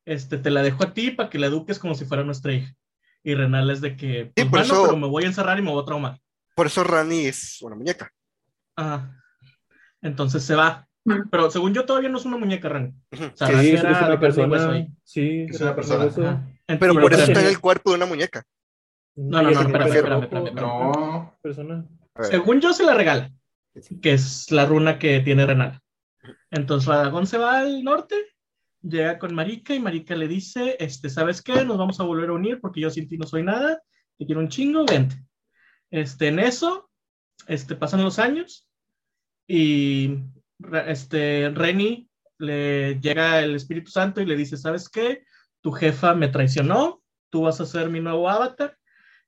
[0.04, 2.74] este, te la dejo a ti para que la eduques como si fuera nuestra hija.
[3.22, 5.62] Y Renal es de que, pues, por bueno, eso- pero me voy a encerrar y
[5.62, 6.20] me voy a traumar.
[6.56, 8.10] Por eso Rani es una muñeca.
[8.76, 9.14] Ajá.
[10.02, 10.86] Entonces se va.
[11.30, 12.68] Pero según yo, todavía no es una muñeca.
[12.68, 13.24] Ujú.
[13.24, 14.86] O sea, Sí, es, era es una persona.
[15.04, 16.48] Sí, Es una persona.
[16.66, 18.42] Pero por eso está en el cuerpo de una muñeca.
[19.16, 20.54] No, no, no, espérame, espérame, espérame, espérame.
[20.54, 21.36] No.
[21.40, 21.86] Persona.
[22.22, 23.30] Según yo se la regala,
[24.02, 25.80] que es la runa que tiene Renal.
[26.50, 28.16] Entonces Radagón se va al norte,
[28.82, 31.64] llega con Marika y Marika le dice, este, ¿sabes qué?
[31.64, 33.82] Nos vamos a volver a unir porque yo sin ti no soy nada,
[34.18, 35.16] te quiero un chingo, vente.
[35.90, 36.90] Este, en eso,
[37.46, 38.68] este, pasan los años
[39.46, 40.18] y
[40.86, 45.24] este, Reni le llega el Espíritu Santo y le dice, ¿sabes qué?
[45.60, 48.76] Tu jefa me traicionó, tú vas a ser mi nuevo avatar,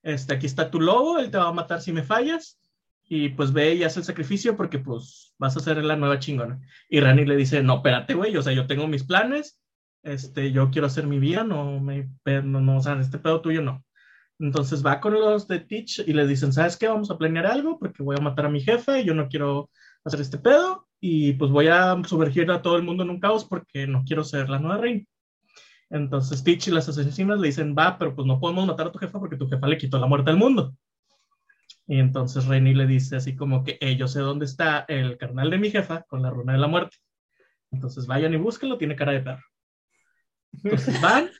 [0.02, 2.60] este, aquí está tu lobo, él te va a matar si me fallas,
[3.08, 6.60] y pues ve y hace el sacrificio porque pues vas a ser la nueva chingona.
[6.88, 9.60] Y Rani le dice, no, espérate, güey, o sea, yo tengo mis planes,
[10.02, 13.62] este, yo quiero hacer mi vida, no me, no, no, o sea, este pedo tuyo
[13.62, 13.84] no.
[14.38, 16.88] Entonces va con los de Teach y le dicen, ¿sabes qué?
[16.88, 19.70] Vamos a planear algo porque voy a matar a mi jefe yo no quiero
[20.04, 23.44] hacer este pedo y pues voy a sumergir a todo el mundo en un caos
[23.44, 25.04] porque no quiero ser la nueva reina.
[25.90, 28.98] Entonces Teach y las asesinas le dicen, va, pero pues no podemos matar a tu
[28.98, 30.74] jefa porque tu jefa le quitó la muerte al mundo.
[31.86, 35.50] Y entonces Reni le dice así como que, "Eh, yo sé dónde está el carnal
[35.50, 36.96] de mi jefa con la runa de la muerte.
[37.70, 39.44] Entonces vayan y búsquenlo, tiene cara de perro.
[40.64, 41.30] Entonces van,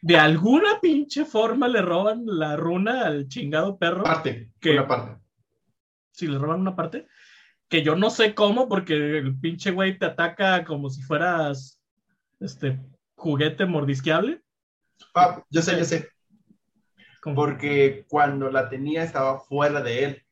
[0.00, 4.02] de alguna pinche forma le roban la runa al chingado perro.
[4.02, 4.52] Parte.
[4.60, 4.72] ¿Qué?
[4.72, 5.22] Una parte.
[6.12, 7.06] Si le roban una parte,
[7.70, 11.80] que yo no sé cómo, porque el pinche güey te ataca como si fueras
[12.40, 12.78] este
[13.14, 14.42] juguete mordisqueable.
[15.14, 16.08] Ah, yo sé, yo sé.
[17.22, 20.22] Porque cuando la tenía estaba fuera de él.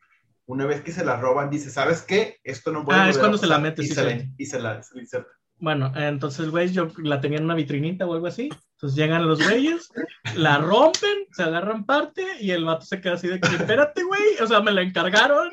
[0.47, 2.39] Una vez que se la roban, dice, ¿sabes qué?
[2.43, 4.35] Esto no puede Ah, es a cuando se la pasar", mete, Y sí, se, la,
[4.39, 5.38] y se la inserta.
[5.61, 8.51] Bueno, entonces, güey, yo la tenía en una vitrinita o algo así.
[8.75, 9.91] Entonces llegan los güeyes,
[10.37, 14.23] la rompen, se agarran parte y el vato se queda así de que, espérate, güey,
[14.41, 15.51] o sea, me la encargaron.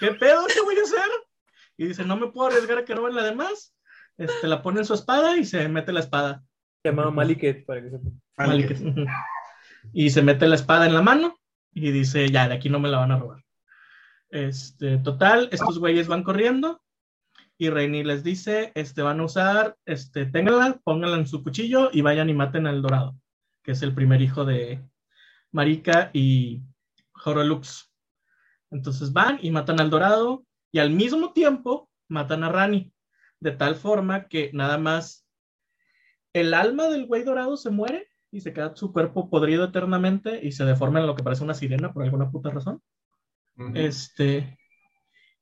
[0.00, 0.46] ¿Qué pedo?
[0.46, 1.10] ¿Qué voy a hacer?
[1.78, 3.74] Y dice, no me puedo arriesgar a que roben la demás.
[4.18, 6.42] Este, la pone en su espada y se mete la espada.
[6.82, 8.10] Se llama Maliket, para que sepa.
[8.36, 9.06] Maliket, ujú.
[9.94, 11.38] Y se mete la espada en la mano
[11.72, 13.44] y dice, ya, de aquí no me la van a robar.
[14.28, 16.82] Este, total, estos güeyes van corriendo
[17.58, 22.02] y Reini les dice, este, van a usar, este, ténganla, pónganla en su cuchillo y
[22.02, 23.16] vayan y maten al dorado,
[23.64, 24.80] que es el primer hijo de
[25.50, 26.62] Marika y
[27.24, 27.92] Horolux.
[28.70, 32.92] Entonces van y matan al dorado y al mismo tiempo matan a Rani,
[33.40, 35.26] de tal forma que nada más
[36.32, 40.52] el alma del güey dorado se muere y se queda su cuerpo podrido eternamente y
[40.52, 42.80] se deforma en lo que parece una sirena por alguna puta razón.
[43.56, 43.72] Ujú.
[43.74, 44.56] Este.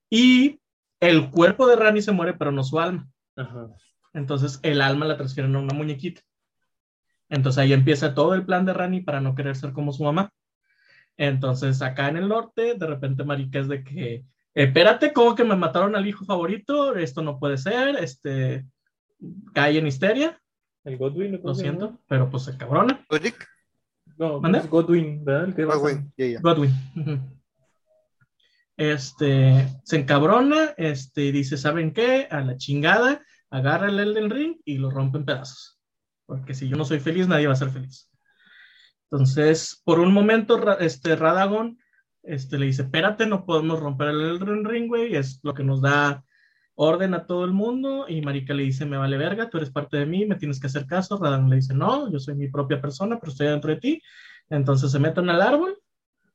[0.09, 0.61] Y
[1.01, 3.09] el cuerpo de Rani se muere, pero no su alma.
[3.37, 3.69] Ajá.
[4.15, 6.23] Entonces el alma la transfieren a una muñequita.
[7.29, 10.31] Entonces ahí empieza todo el plan de Rani para no querer ser como su mamá.
[11.17, 15.57] Entonces acá en el norte, de repente Marica es de que, espérate, ¿cómo que me
[15.57, 16.95] mataron al hijo favorito?
[16.95, 18.65] Esto no puede ser, este,
[19.53, 20.41] cae en histeria,
[20.85, 21.39] El Godwin, ¿no?
[21.39, 23.05] ¿Cómo lo siento, pero pues se cabrona.
[23.09, 23.47] Godric.
[24.19, 24.59] No, ¿Mande?
[24.61, 25.49] es Godwin, ¿verdad?
[25.49, 26.41] El que Ah, güey, ya, ya.
[26.41, 26.73] Godwin.
[28.77, 32.29] Este, se encabrona, este, dice, ¿saben qué?
[32.31, 35.81] A la chingada, agarra el Elden Ring y lo rompe en pedazos.
[36.27, 38.11] Porque si yo no soy feliz, nadie va a ser feliz.
[39.11, 41.79] Entonces, por un momento, este, Radagon
[42.23, 45.81] este, le dice, espérate, no podemos romper el Elden Ring, güey, es lo que nos
[45.81, 46.25] da
[46.75, 48.07] orden a todo el mundo.
[48.09, 50.67] Y Marika le dice, me vale verga, tú eres parte de mí, me tienes que
[50.67, 51.17] hacer caso.
[51.17, 54.03] Radagon le dice, no, yo soy mi propia persona, pero estoy dentro de ti.
[54.51, 55.79] Entonces se meten al árbol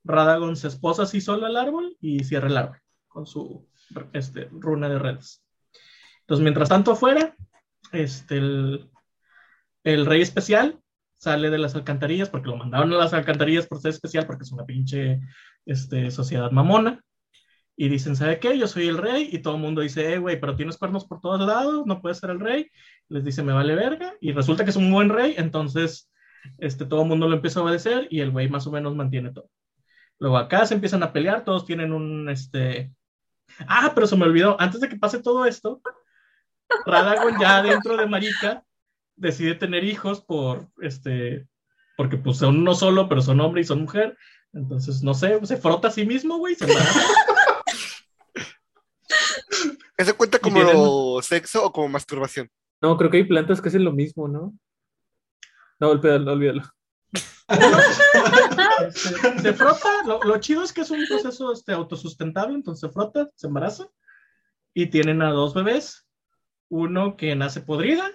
[0.03, 3.67] Radagon se esposa así solo al árbol y cierra el árbol con su
[4.13, 5.43] este, runa de redes.
[6.21, 7.35] Entonces, mientras tanto afuera,
[7.91, 8.89] este, el,
[9.83, 10.79] el rey especial
[11.17, 14.51] sale de las alcantarillas porque lo mandaron a las alcantarillas por ser especial porque es
[14.51, 15.19] una pinche
[15.65, 17.03] este, sociedad mamona.
[17.75, 18.57] Y dicen, ¿sabe qué?
[18.57, 19.29] Yo soy el rey.
[19.31, 22.19] Y todo el mundo dice, eh, güey, pero tienes cuernos por todos lados, no puedes
[22.19, 22.67] ser el rey.
[23.09, 24.13] Les dice, me vale verga.
[24.19, 26.11] Y resulta que es un buen rey, entonces
[26.57, 29.31] este, todo el mundo lo empieza a obedecer y el güey más o menos mantiene
[29.31, 29.49] todo.
[30.21, 32.93] Luego acá se empiezan a pelear, todos tienen un, este...
[33.67, 35.81] Ah, pero se me olvidó, antes de que pase todo esto,
[36.85, 38.63] Radagon ya dentro de Marika
[39.15, 41.47] decide tener hijos por, este,
[41.97, 44.15] porque pues son uno solo, pero son hombre y son mujer.
[44.53, 46.67] Entonces, no sé, se frota a sí mismo, güey, se.
[49.97, 52.47] ¿Eso cuenta como tienen- sexo o como masturbación?
[52.79, 54.53] No, creo que hay plantas que hacen lo mismo, ¿no?
[55.79, 56.61] No, olvídalo, olvídalo.
[58.87, 62.93] Este, se frota, lo, lo chido es que es un proceso este, autosustentable, entonces se
[62.93, 63.87] frota, se embaraza
[64.73, 66.07] y tienen a dos bebés,
[66.69, 68.09] uno que nace podrida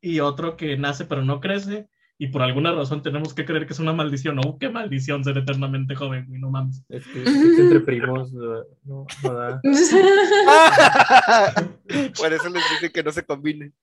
[0.00, 3.72] y otro que nace pero no crece y por alguna razón tenemos que creer que
[3.72, 4.38] es una maldición.
[4.38, 6.26] ¡Oh, qué maldición ser eternamente joven!
[6.28, 6.84] güey, no mames.
[6.88, 9.60] Es que, es que entre primos no, no- da.
[12.16, 13.74] Por eso les dije que no se combinen.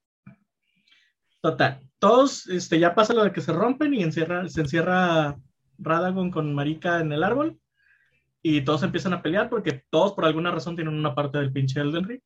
[1.42, 5.38] Total, todos, este, ya pasa lo de que se rompen y encierra, se encierra
[5.80, 7.60] Radagon con Marika en el árbol
[8.44, 11.80] y todos empiezan a pelear porque todos por alguna razón tienen una parte del pinche
[11.80, 12.22] Elden Ring.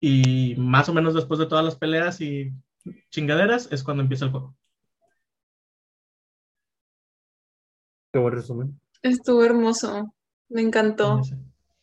[0.00, 2.52] Y más o menos después de todas las peleas y
[3.10, 4.56] chingaderas es cuando empieza el juego.
[8.12, 8.80] Qué buen resumen.
[9.02, 10.12] Estuvo hermoso.
[10.48, 11.22] Me encantó.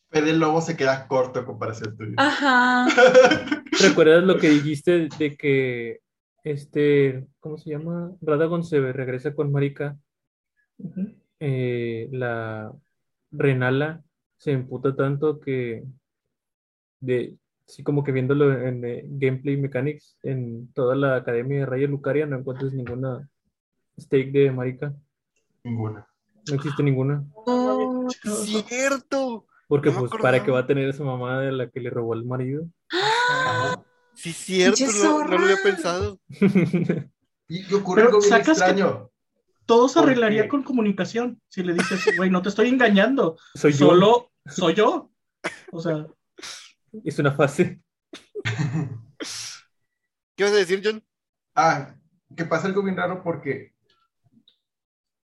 [0.10, 2.14] Fede Lobo se queda corto en comparación tuyo.
[2.18, 2.88] Ajá.
[3.82, 6.00] ¿Recuerdas lo que dijiste de que
[6.44, 8.12] este, ¿cómo se llama?
[8.22, 9.98] Radagon se regresa con Marika.
[11.40, 12.72] Eh, la
[13.32, 14.04] Renala
[14.38, 15.84] se emputa tanto que
[17.02, 21.88] de sí como que viéndolo en eh, gameplay mechanics en toda la academia de Raya
[21.88, 23.30] Lucaria no encuentras ninguna
[24.00, 24.94] stake de Marika.
[25.64, 26.08] Ninguna.
[26.48, 27.24] No existe ninguna.
[27.34, 29.46] Oh, ¡Cierto!
[29.68, 32.16] Porque No pues para que va a tener esa mamá de la que le robó
[32.16, 32.66] el marido.
[32.90, 33.84] Ajá.
[34.22, 36.20] Sí, cierto, no, no lo había pensado.
[37.48, 39.10] Y ocurre Pero algo bien que- extraño.
[39.66, 40.48] Todo se ¿Por arreglaría qué?
[40.50, 41.42] con comunicación.
[41.48, 43.78] Si le dices, güey, no te estoy engañando, Soy yo.
[43.78, 45.12] solo soy yo.
[45.72, 46.06] O sea,
[47.06, 47.82] Es una fase.
[50.36, 51.04] ¿Qué vas a decir, John?
[51.56, 51.96] Ah,
[52.36, 53.74] que pasa algo bien raro porque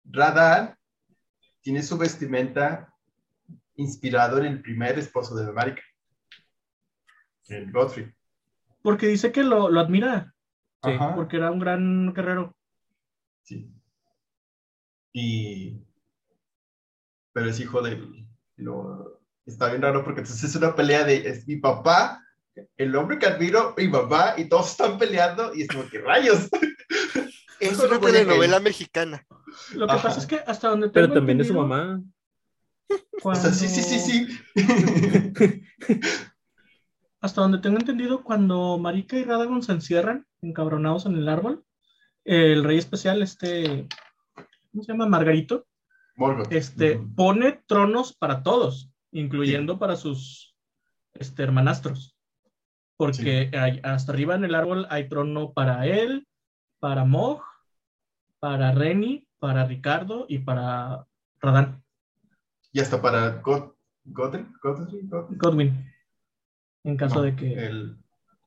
[0.05, 0.79] Radar
[1.63, 2.93] tiene su vestimenta
[3.77, 5.83] inspirado en el primer esposo de Marika,
[7.49, 8.13] el Godfrey.
[8.87, 10.33] Porque dice que lo, lo admira,
[10.85, 12.55] Sí, Ajá, porque era un gran guerrero.
[13.43, 13.69] sí.
[15.13, 15.83] Y...
[17.33, 18.29] Pero es hijo del...
[18.55, 19.21] Lo...
[19.45, 21.17] Está bien raro porque entonces es una pelea de...
[21.29, 22.25] Es mi papá,
[22.77, 26.49] el hombre que admiro, mi papá, y todos están peleando y es como que rayos.
[27.59, 29.27] Es una telenovela mexicana.
[29.73, 30.03] Lo que Ajá.
[30.03, 32.03] pasa es que hasta donde tengo Pero también es su entendido, mamá.
[33.25, 34.29] O sea, sí, sí, sí, sí.
[37.27, 41.65] Hasta donde tengo entendido, cuando Marika y Radagon se encierran, encabronados en el árbol,
[42.23, 43.89] el rey especial, este,
[44.71, 45.09] ¿cómo se llama?
[45.09, 45.67] Margarito,
[46.15, 46.53] Morgoth.
[46.53, 50.55] este, pone tronos para todos, incluyendo para sus
[51.15, 52.17] este, hermanastros.
[52.97, 56.29] Porque hay- hasta arriba en el árbol hay trono para él,
[56.79, 57.43] para Mog,
[58.39, 61.05] para Reni, para Ricardo y para
[61.41, 61.83] Radán,
[62.73, 63.73] Y hasta para God,
[64.05, 64.47] Godfrey.
[64.63, 65.93] Godwin.
[66.87, 67.53] En caso No, de que.
[67.53, 67.97] El,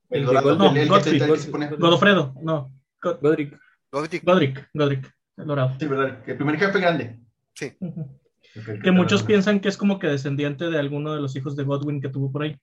[0.10, 1.80] El el dorado, no, el Godfrey, se pone- Godfrey.
[1.80, 2.72] Godofredo, no.
[3.02, 3.60] God- Godric.
[3.92, 4.24] Godric.
[4.24, 5.76] Godric, Godric, el dorado.
[5.80, 6.24] Sí, ¿verdad?
[6.28, 7.20] El primer jefe grande.
[7.52, 11.64] Ok, Que muchos piensan que es como que descendiente de alguno de los hijos de
[11.64, 12.58] Godwin que tuvo por ahí.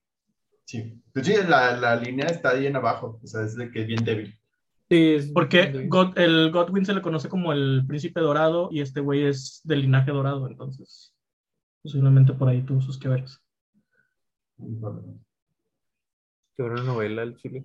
[0.65, 1.01] Sí.
[1.13, 3.21] Pues sí, la, la línea está ahí en abajo.
[3.23, 4.37] O sea, es de que es bien débil.
[4.89, 9.01] Sí, es- Porque God- el Godwin se le conoce como el príncipe dorado y este
[9.01, 11.13] güey es del linaje dorado, entonces
[11.83, 13.41] posiblemente por ahí tuvo sus que veres.
[16.57, 17.65] Qué buena novela el chile.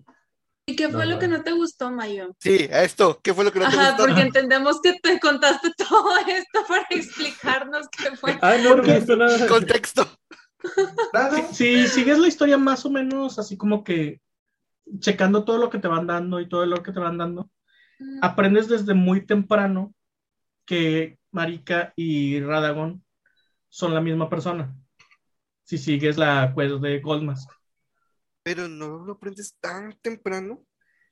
[0.65, 1.43] ¿Y qué fue No, lo que no.
[1.43, 2.35] te gustó, Mayo?
[2.39, 3.19] Sí, a esto.
[3.23, 4.03] ¿Qué fue lo que no te Ajá, gustó?
[4.03, 8.37] porque entendemos que te contaste todo esto para explicarnos qué fue.
[8.41, 9.47] Ah, no, no me gustó nada.
[9.47, 10.07] Contexto.
[11.13, 11.41] Nada.
[11.51, 14.21] Si sigues la historia más o menos así como que
[14.99, 17.49] checando todo lo que te van dando y todo lo que te van dando,
[18.21, 19.93] aprendes desde muy temprano
[20.65, 23.03] que Marika y Radagon
[23.69, 24.75] son la misma persona.
[25.63, 27.49] Si sigues la quest de Goldmask.
[28.43, 30.63] Pero no lo aprendes tan temprano.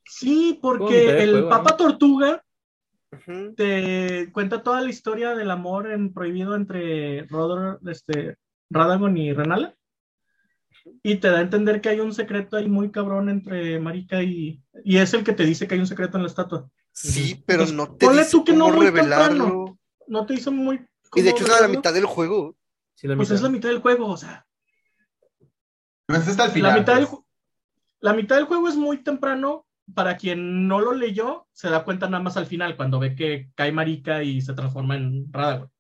[0.06, 1.78] Sí, porque el juego, Papa ¿no?
[1.78, 2.44] Tortuga
[3.56, 8.38] te cuenta toda la historia del amor en prohibido entre Rodor, este,
[8.70, 9.76] Radagon y Renala.
[11.04, 14.64] Y te da a entender que hay un secreto ahí muy cabrón entre Marika y.
[14.84, 16.68] Y es el que te dice que hay un secreto en la estatua.
[16.92, 19.28] Sí, pero Entonces, no te ponle dice tú que no cómo muy revelarlo.
[19.46, 19.80] temprano.
[20.08, 20.82] No te hizo muy.
[21.16, 22.56] Y de hecho es a la mitad del juego.
[22.96, 23.36] Sí, la Pues mitad.
[23.36, 24.46] es la mitad del juego, o sea.
[26.10, 26.72] No es hasta el final.
[26.74, 27.20] la, mitad del, pues.
[27.20, 27.26] ju-
[28.02, 29.66] la mitad del juego es muy temprano.
[29.96, 33.50] Para quien no lo leyó, se da cuenta nada más al final, cuando ve que
[33.56, 35.72] cae Marika y se transforma en Radagon.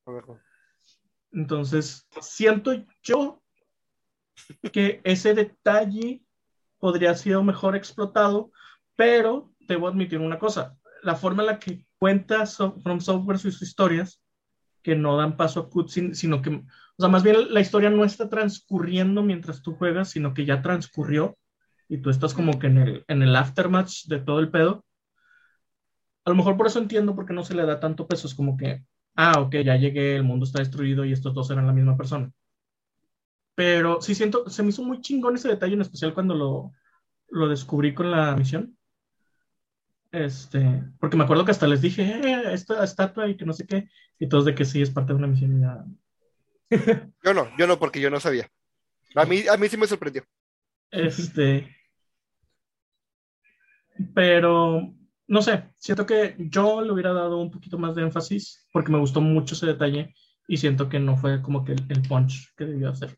[1.32, 2.72] Entonces, siento
[3.04, 3.44] yo
[4.72, 6.24] que ese detalle
[6.80, 8.52] podría haber sido mejor explotado,
[8.96, 13.62] pero debo admitir una cosa, la forma en la que cuenta So- From Software sus
[13.62, 14.20] historias,
[14.90, 16.64] que no dan paso a cutscene, sino que, o
[16.98, 21.38] sea, más bien la historia no está transcurriendo mientras tú juegas, sino que ya transcurrió
[21.88, 24.84] y tú estás como que en el, en el aftermatch de todo el pedo.
[26.26, 28.26] A lo mejor por eso entiendo por qué no se le da tanto peso.
[28.28, 28.84] Es como que,
[29.16, 32.32] ah, ok, ya llegué, el mundo está destruido y estos dos eran la misma persona.
[33.54, 36.72] Pero sí siento, se me hizo muy chingón ese detalle, en especial cuando lo,
[37.30, 38.76] lo descubrí con la misión.
[40.12, 43.68] Este, porque me acuerdo que hasta les dije, eh, esta estatua y que no sé
[43.68, 45.62] qué, y todos de que sí es parte de una misión.
[45.62, 45.86] ya.
[47.24, 48.48] Yo no, yo no, porque yo no sabía.
[49.16, 50.24] A mí, a mí sí me sorprendió.
[50.92, 51.68] Este,
[54.14, 54.94] pero
[55.28, 59.00] no sé, siento que yo le hubiera dado un poquito más de énfasis porque me
[59.00, 60.14] gustó mucho ese detalle
[60.48, 63.18] y siento que no fue como que el, el punch que debió hacer.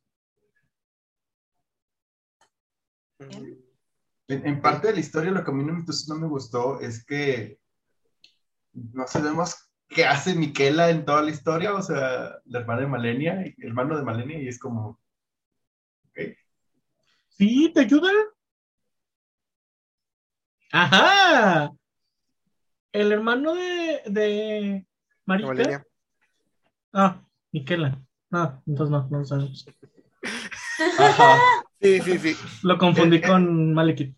[4.31, 6.79] En, en parte de la historia, lo que a mí no, entonces no me gustó
[6.79, 7.59] es que
[8.73, 9.55] no sabemos
[9.89, 13.97] qué hace Miquela en toda la historia, o sea, la hermana de Malenia, el hermano
[13.97, 14.99] de Malenia, y es como,
[16.09, 16.19] ok,
[17.29, 18.09] Sí, te ayuda.
[20.71, 21.71] Ajá.
[22.91, 24.85] El hermano de, de.
[25.25, 25.85] Valeria.
[26.93, 27.21] Ah,
[27.51, 28.01] Miquela.
[28.31, 29.65] Ah, entonces no, no lo sabemos.
[30.99, 31.37] Ajá.
[31.81, 32.35] Sí, sí, sí.
[32.63, 33.27] Lo confundí Eh, eh.
[33.27, 34.15] con Malekith.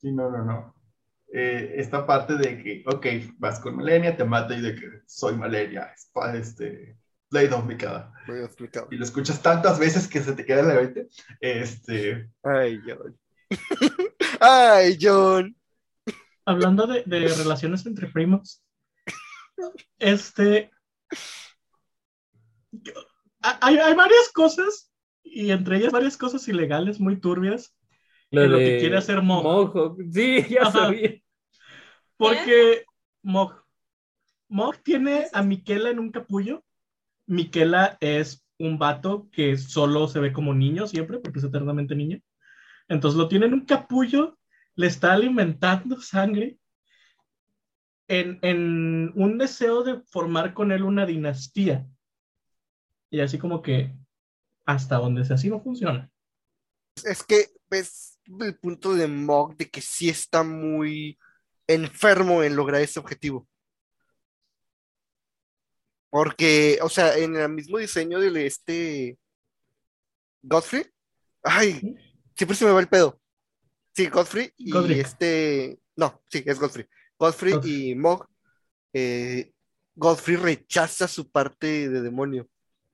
[0.00, 0.74] Sí, no, no, no.
[1.32, 3.06] Eh, esta parte de que, ok,
[3.38, 6.96] vas con Malenia, te mata y de que soy Malenia, es pa- este.
[8.26, 8.88] Muy explicado.
[8.90, 11.08] Y lo escuchas tantas veces que se te queda en la mente.
[11.40, 13.16] Este, Ay, John.
[14.40, 15.56] Ay, John.
[16.44, 18.64] Hablando de, de relaciones entre primos,
[19.98, 20.70] este.
[23.42, 24.90] hay, hay varias cosas,
[25.22, 27.76] y entre ellas varias cosas ilegales muy turbias,
[28.30, 29.42] Lo, de lo que quiere hacer Mo.
[29.42, 30.00] Mohawk.
[30.12, 30.72] Sí, ya Ajá.
[30.72, 31.20] sabía.
[32.16, 32.84] Porque
[33.22, 33.64] Mog,
[34.48, 36.64] Mog tiene a Miquela en un capullo.
[37.26, 42.20] Miquela es un vato que solo se ve como niño siempre, porque es eternamente niño.
[42.88, 44.38] Entonces lo tiene en un capullo,
[44.74, 46.58] le está alimentando sangre
[48.08, 51.86] en, en un deseo de formar con él una dinastía.
[53.10, 53.94] Y así como que
[54.66, 56.10] hasta donde sea así no funciona.
[57.04, 61.18] Es que ves el punto de Mog de que sí está muy
[61.66, 63.48] enfermo en lograr ese objetivo.
[66.10, 69.18] Porque, o sea, en el mismo diseño de este
[70.42, 70.84] Godfrey,
[71.42, 71.96] ay,
[72.36, 73.20] siempre se me va el pedo.
[73.94, 74.98] Sí, Godfrey y Godric.
[74.98, 76.86] este, no, sí, es Godfrey.
[77.18, 77.90] Godfrey Godfrey.
[77.90, 78.26] y Mog,
[78.92, 79.52] eh,
[79.94, 82.48] Godfrey rechaza su parte de demonio,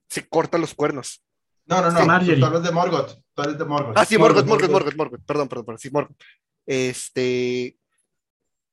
[0.09, 1.23] se corta los cuernos.
[1.67, 2.45] No, no, no, Sí, tú Marjorie.
[2.45, 3.97] hablas de Morgoth, tú hablas de Morgoth.
[3.97, 6.17] Ah, sí, Morgoth, Morgoth, Morgoth, Morgoth, perdón, perdón, perdón, sí, Morgoth.
[6.65, 7.77] Este,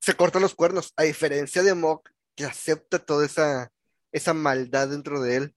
[0.01, 2.03] se corta los cuernos, a diferencia de Mog,
[2.34, 3.72] que acepta toda esa,
[4.12, 5.55] esa maldad dentro de él.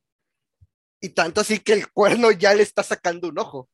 [1.02, 3.70] Y tanto así que el cuerno ya le está sacando un ojo.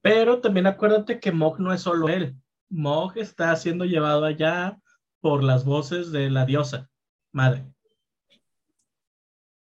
[0.00, 2.34] Pero también acuérdate que Mog no es solo él.
[2.68, 4.78] Mog está siendo llevado allá
[5.20, 6.90] por las voces de la diosa
[7.30, 7.64] madre.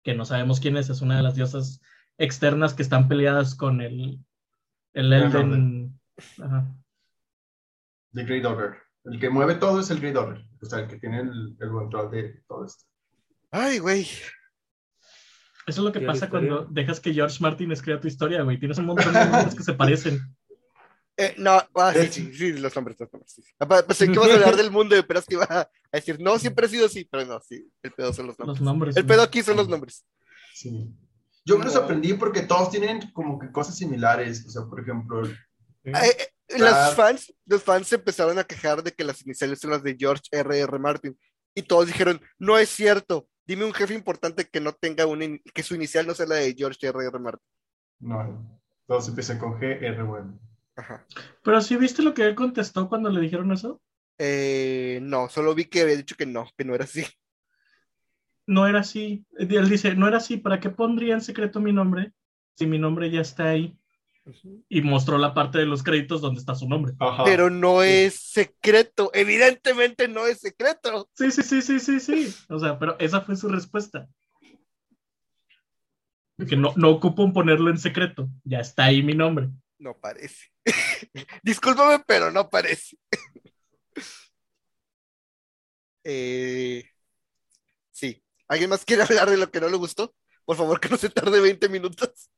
[0.03, 1.81] Que no sabemos quién es, es una de las diosas
[2.19, 4.19] externas que están peleadas con el,
[4.93, 6.01] el Elden.
[6.43, 6.75] Ajá.
[8.13, 8.77] The Great Order.
[9.05, 11.71] El que mueve todo es el Great Order, o sea, el que tiene el, el
[11.71, 12.85] control de todo esto.
[13.51, 14.03] Ay, güey.
[15.67, 18.43] Eso es lo que ¿Y la pasa cuando dejas que George Martin escriba tu historia,
[18.43, 18.59] güey.
[18.59, 20.21] Tienes un montón de nombres que se parecen.
[21.21, 23.33] Eh, no, ah, sí, sí, sí, los nombres, los nombres.
[23.33, 23.43] sí,
[23.87, 26.67] Pensé que ibas a hablar del mundo, pero es que iba a decir, no, siempre
[26.67, 28.59] ha sido así, pero no, sí, el pedo son los nombres.
[28.59, 28.97] Los nombres.
[28.97, 30.05] El pedo aquí son los nombres.
[30.55, 30.89] Sí.
[31.45, 34.45] Yo me los aprendí porque todos tienen como que cosas similares.
[34.47, 35.27] O sea, por ejemplo,
[35.83, 39.71] Eh, eh, los fans, los fans se empezaron a quejar de que las iniciales son
[39.71, 40.59] las de George R.
[40.59, 40.79] R.
[40.79, 41.19] Martin
[41.55, 45.43] y todos dijeron, no es cierto, dime un jefe importante que no tenga una, in-
[45.55, 46.99] que su inicial no sea la de George R.
[47.07, 47.19] R.
[47.19, 47.47] Martin.
[48.01, 50.39] no, todos empiezan con G, R, bueno.
[50.81, 51.07] Ajá.
[51.43, 53.81] Pero sí viste lo que él contestó cuando le dijeron eso.
[54.19, 57.05] Eh, no, solo vi que había dicho que no, que no era así.
[58.47, 59.25] no era así.
[59.39, 62.13] Él dice, no era así, ¿para qué pondría en secreto mi nombre
[62.55, 63.77] si mi nombre ya está ahí?
[64.69, 66.93] Y mostró la parte de los créditos donde está su nombre.
[66.99, 67.25] Ajá.
[67.25, 67.89] Pero no sí.
[67.89, 71.09] es secreto, evidentemente no es secreto.
[71.15, 72.35] Sí, sí, sí, sí, sí, sí.
[72.49, 74.09] O sea, pero esa fue su respuesta.
[76.49, 79.49] Que no, no ocupo ponerlo en secreto, ya está ahí mi nombre.
[79.79, 80.50] No parece.
[81.43, 82.97] Discúlpame, pero no parece.
[86.05, 86.83] Eh,
[87.91, 88.23] sí.
[88.49, 90.15] ¿Alguien más quiere hablar de lo que no le gustó?
[90.45, 92.31] Por favor, que no se tarde 20 minutos.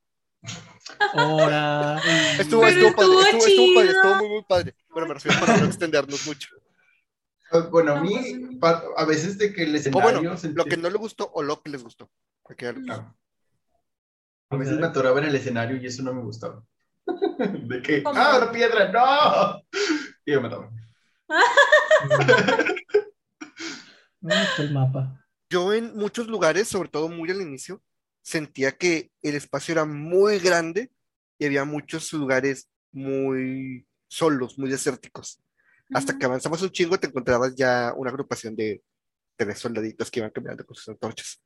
[1.15, 2.01] Ahora.
[2.39, 4.75] Estuvo, Pero estuvo padre, estuvo estuvo, estuvo padre, estuvo muy, muy padre.
[4.91, 6.49] Bueno, me refiero para no extendernos mucho.
[7.53, 10.21] Ah, Bueno, a mí, pues, a veces de que el O escenario...
[10.21, 12.11] bueno, sentí- lo que no le gustó o lo que les gustó.
[12.43, 13.15] Porque- Ah.
[14.51, 16.63] A veces me atoraba en el escenario y eso no me gustaba.
[17.69, 18.19] De que, ¿Cómo?
[18.21, 18.93] ¡ah, piedra!
[18.93, 19.63] ¡No!
[20.25, 20.71] Y me mataba.
[24.21, 25.27] ¿Dónde está el mapa?
[25.51, 27.83] Yo en muchos lugares, sobre todo muy al inicio,
[28.23, 30.93] sentía que el espacio era muy grande
[31.39, 35.43] y había muchos lugares muy solos, muy desérticos.
[35.93, 38.83] Hasta que avanzamos un chingo te encontrabas ya una agrupación de
[39.37, 41.43] tres soldaditos que iban caminando con sus antorchas.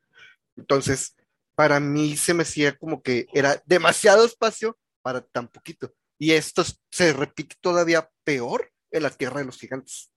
[0.55, 1.17] Entonces,
[1.55, 5.95] para mí se me hacía como que era demasiado espacio para tan poquito.
[6.19, 10.13] Y esto se repite todavía peor en la Tierra de los Gigantes.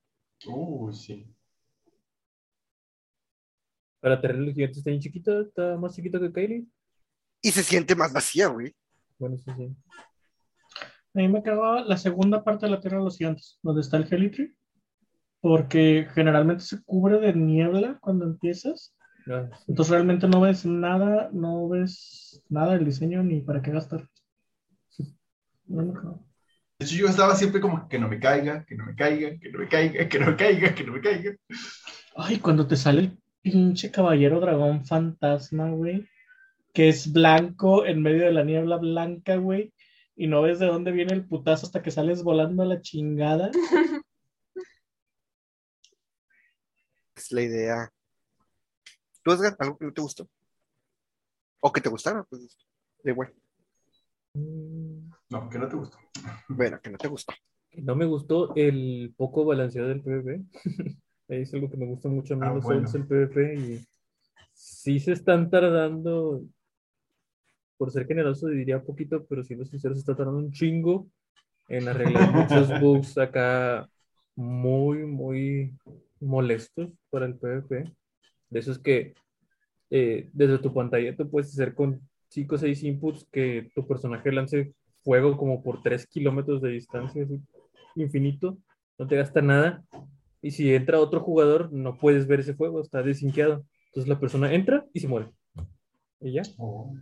[0.48, 1.28] Uy, sí.
[4.00, 6.66] Para tener los gigantes está bien chiquito, está más chiquito que Kylie.
[7.44, 8.76] Y se siente más vacía, güey.
[9.20, 9.76] Bueno, sí, sí.
[11.14, 13.98] A mí me cagaba la segunda parte de la Tierra de los Gigantes, donde está
[13.98, 14.56] el Helitry,
[15.40, 18.96] porque generalmente se cubre de niebla cuando empiezas,
[19.32, 24.08] Ah, entonces realmente no ves nada, no ves nada del diseño ni para qué gastar.
[25.70, 26.20] No me cagaba.
[26.80, 29.52] De hecho, yo estaba siempre como que no me caiga, que no me caiga, que
[29.52, 31.36] no me caiga, que no me caiga, que no me caiga.
[32.16, 36.08] Ay, cuando te sale el pinche caballero dragón fantasma, güey,
[36.74, 39.74] que es blanco en medio de la niebla blanca, güey,
[40.16, 43.52] y no ves de dónde viene el putazo hasta que sales volando a la chingada.
[47.16, 47.92] Es la idea.
[49.22, 50.30] ¿Tú, Edgar, algo que no te gustó?
[51.60, 52.24] ¿O que te gustara?
[52.24, 52.58] Pues,
[53.04, 53.34] da igual.
[55.30, 55.98] No, que no te gustó.
[56.48, 57.34] Bueno, que no te gustó.
[57.74, 60.42] No me gustó el poco balanceado del PvP.
[61.30, 62.90] Ahí es algo que me gusta mucho a mí Ah, los bueno.
[62.92, 63.56] El PvP.
[63.56, 63.88] Y
[64.54, 66.42] sí se están tardando,
[67.78, 71.08] por ser generoso diría poquito, pero siendo sincero, se está tardando un chingo
[71.68, 73.88] en arreglar muchos bugs acá
[74.36, 75.76] muy, muy
[76.20, 77.84] molestos para el PvP.
[78.50, 79.14] De esos que
[79.92, 84.32] eh, desde tu pantalla tú puedes hacer con 5 o 6 inputs que tu personaje
[84.32, 84.74] lance
[85.10, 87.42] fuego como por 3 kilómetros de distancia, así,
[87.96, 88.60] infinito,
[89.00, 89.84] no te gasta nada.
[90.40, 93.66] Y si entra otro jugador, no puedes ver ese fuego, está desinqueado.
[93.88, 95.32] Entonces la persona entra y se muere.
[96.20, 96.44] Y ya.
[96.60, 96.96] Oh.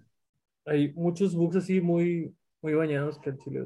[0.65, 3.65] Hay muchos bugs así muy, muy bañados que al chile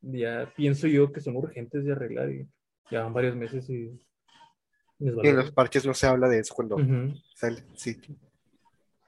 [0.00, 2.48] ya pienso yo que son urgentes de arreglar y
[2.90, 3.90] ya van varios meses y
[4.98, 7.12] Y en los parches no se habla de eso cuando Ujú.
[7.34, 7.62] sale.
[7.74, 8.00] Sí.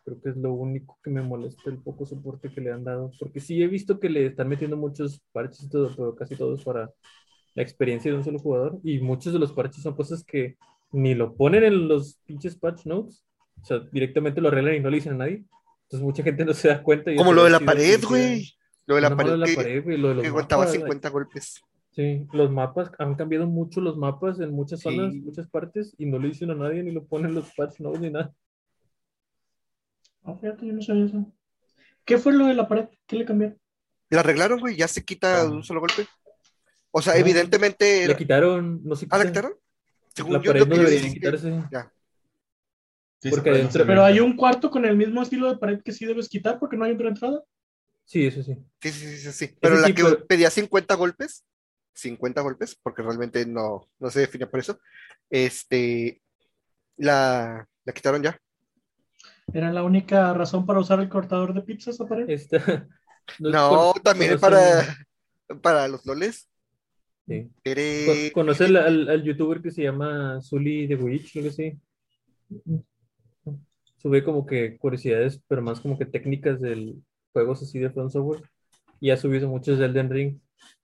[0.05, 3.11] Creo que es lo único que me molesta el poco soporte que le han dado.
[3.18, 6.64] Porque sí he visto que le están metiendo muchos parches y todo, pero casi todos
[6.64, 6.90] para
[7.55, 8.78] la experiencia de un solo jugador.
[8.82, 10.57] Y muchos de los parches son cosas que
[10.90, 13.24] ni lo ponen en los pinches patch notes.
[13.61, 15.44] O sea, directamente lo arreglan y no le dicen a nadie.
[15.84, 17.12] Entonces mucha gente no se da cuenta.
[17.12, 18.40] y Como lo de la sí, pared, sí, güey.
[18.40, 18.55] sí.
[18.86, 20.76] Lo de la pared, lo de la pared, güey, lo de los que aguantaba mapas,
[20.76, 21.62] 50 golpes.
[21.92, 24.84] Sí, los mapas han cambiado mucho los mapas en muchas Sí.
[24.84, 27.78] zonas, muchas partes, y no le dicen a nadie ni lo ponen en los patch
[27.80, 28.32] notes ni nada.
[30.25, 31.33] Ah, fíjate, yo no sabía eso.
[32.05, 32.89] ¿Qué fue lo de la pared?
[33.07, 33.59] ¿Qué le cambiaron?
[34.11, 36.07] La arreglaron, güey, ya se quita de un solo golpe.
[36.91, 37.85] O sea, No, evidentemente.
[37.99, 39.33] Le era- quitaron, no sé ¿Ah, la quita.
[39.41, 39.59] quitaron?
[40.14, 41.62] Según La yo, pared no debería quitarse.
[43.20, 46.05] Sí, Porque adentro- Pero hay un cuarto con el mismo estilo de pared que sí
[46.05, 47.43] debes quitar porque no hay otra entrada.
[48.05, 48.57] Sí, eso sí.
[48.81, 49.57] Sí, sí, sí, sí, sí.
[49.61, 51.45] Pero Ese la sí, que pero- pedía 50 golpes,
[51.95, 54.79] 50 golpes, porque realmente no, no se define por eso,
[55.31, 56.20] este,
[56.97, 58.39] la, la quitaron ya.
[59.55, 62.28] Era la única razón para usar el cortador de pizza esa pared.
[62.28, 62.88] Esta,
[63.38, 64.96] No, con- también para,
[65.61, 66.48] para los loles.
[67.26, 67.50] sí.
[67.62, 71.78] Tere- Con- ¿Conoce al, al- al youtuber que se llama Zully The Witch, algo así?
[73.98, 78.42] Sube como que curiosidades, pero más como que técnicas del juegos así de From Software.
[79.00, 80.38] Y ha subido muchos de Elden Ring.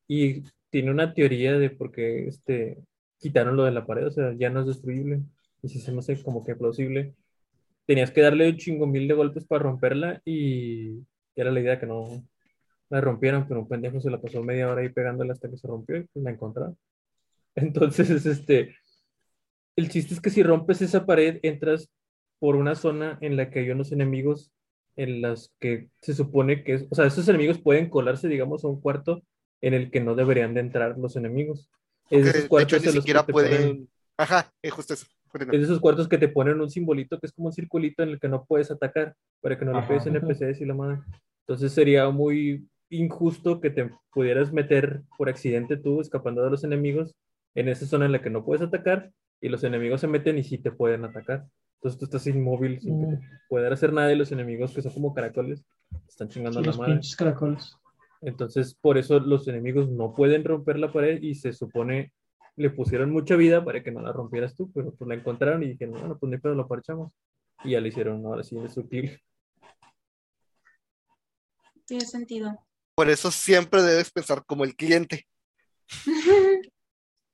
[0.06, 2.78] Y tiene una teoría de por qué este,
[3.18, 5.22] quitaron lo de la pared, o sea, ya no es destruible.
[5.62, 7.14] Y si se me hace como que plausible.
[7.88, 10.98] Tenías que darle un chingo mil de golpes para romperla y
[11.34, 12.22] era la idea que no
[12.90, 15.66] la rompieran, pero un pendejo se la pasó media hora ahí pegándola hasta que se
[15.66, 16.76] rompió y pues la encontraron.
[17.54, 18.76] Entonces, este,
[19.76, 21.88] el chiste es que si rompes esa pared, entras
[22.38, 24.52] por una zona en la que hay unos enemigos
[24.96, 28.80] en las que se supone que o sea, esos enemigos pueden colarse, digamos, a un
[28.80, 29.22] cuarto
[29.62, 31.70] en el que no deberían de entrar los enemigos.
[32.10, 33.62] Que esos de hecho cuartos ni siquiera pueden.
[33.62, 35.06] ponen- Ajá, es justo eso.
[35.34, 38.10] Es de esos cuartos que te ponen un simbolito que es como un circulito en
[38.10, 40.98] el que no puedes atacar para que no le pegues NPCs y la madre.
[41.46, 47.14] Entonces sería muy injusto que te pudieras meter por accidente tú escapando de los enemigos
[47.54, 49.10] en esa zona en la que no puedes atacar
[49.40, 51.46] y los enemigos se meten y sí te pueden atacar.
[51.76, 55.14] Entonces tú estás inmóvil sin te puedan hacer nada y los enemigos que son como
[55.14, 55.64] caracoles
[56.08, 56.92] están chingando Sí, a la los madre.
[56.94, 57.76] pinches caracoles.
[58.20, 62.12] Entonces, por eso los enemigos no pueden romper la pared y se supone
[62.58, 65.68] le pusieron mucha vida para que no la rompieras tú, pero pues la encontraron y
[65.68, 67.12] dijeron, bueno, pues ni pedo, lo parchamos.
[67.64, 69.20] Y ya le hicieron ahora sí indestructible.
[71.86, 72.66] tiene sentido.
[72.94, 75.26] Por eso siempre debes pensar como el cliente.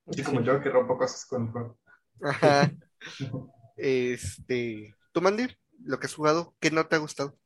[0.06, 1.78] Así como yo que rompo cosas con el juego.
[2.22, 2.70] Ajá.
[3.76, 5.58] Este, ¿tú, Mandir?
[5.80, 7.36] Lo que has jugado, ¿qué no te ha gustado?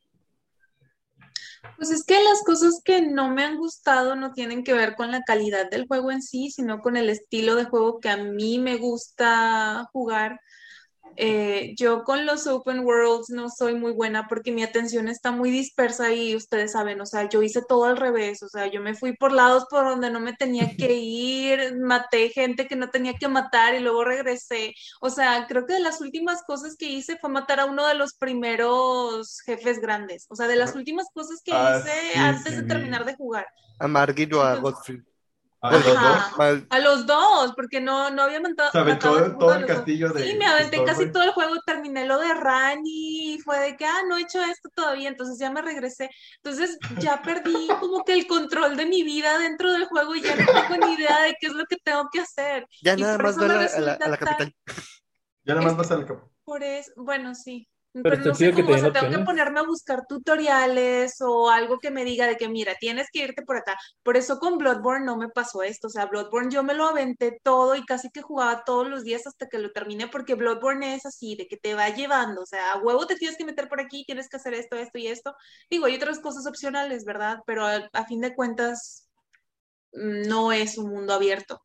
[1.77, 5.11] Pues es que las cosas que no me han gustado no tienen que ver con
[5.11, 8.59] la calidad del juego en sí, sino con el estilo de juego que a mí
[8.59, 10.41] me gusta jugar.
[11.17, 15.51] Eh, yo con los open worlds no soy muy buena porque mi atención está muy
[15.51, 18.95] dispersa y ustedes saben, o sea, yo hice todo al revés, o sea, yo me
[18.95, 23.15] fui por lados por donde no me tenía que ir, maté gente que no tenía
[23.15, 24.75] que matar y luego regresé.
[25.01, 27.95] O sea, creo que de las últimas cosas que hice fue matar a uno de
[27.95, 32.55] los primeros jefes grandes, o sea, de las últimas cosas que Ah, hice sí, antes
[32.55, 33.47] sí, de terminar de jugar.
[33.79, 35.03] ¿A Margit o a Godfrey?
[35.61, 36.09] Ah, los Ajá.
[36.29, 36.39] dos.
[36.39, 38.71] Mal- A los dos, porque no, no había matado.
[38.71, 40.23] Se aventó a todo el castillo de.
[40.25, 43.85] Sí, me aventé casi todo el juego, terminé lo de Rani y fue de que,
[43.85, 46.11] ah, no he hecho esto todavía, entonces ya me regresé.
[46.43, 50.37] Entonces ya perdí como que el control de mi vida dentro del juego y ya
[50.37, 52.65] no tengo ni idea de qué es lo que tengo que hacer.
[52.83, 54.55] Ya Y nada más eso ve a me la, a la- a la capital.
[55.45, 56.31] Ya nada más vas al campo.
[56.45, 57.67] Por eso, bueno, sí.
[57.93, 61.79] Pero no sé que cómo, o sea, tengo que ponerme a buscar tutoriales o algo
[61.81, 63.77] que me diga de que, mira, tienes que irte por acá.
[64.03, 65.89] Por eso con Bloodborne no me pasó esto.
[65.89, 69.27] O sea, Bloodborne yo me lo aventé todo y casi que jugaba todos los días
[69.27, 72.43] hasta que lo terminé, porque Bloodborne es así, de que te va llevando.
[72.43, 74.99] O sea, a huevo te tienes que meter por aquí, tienes que hacer esto, esto
[74.99, 75.35] y esto.
[75.71, 77.39] Digo, hay otras cosas opcionales, ¿verdad?
[77.47, 79.09] Pero a, a fin de cuentas,
[79.93, 81.61] mm, no es un mundo abierto.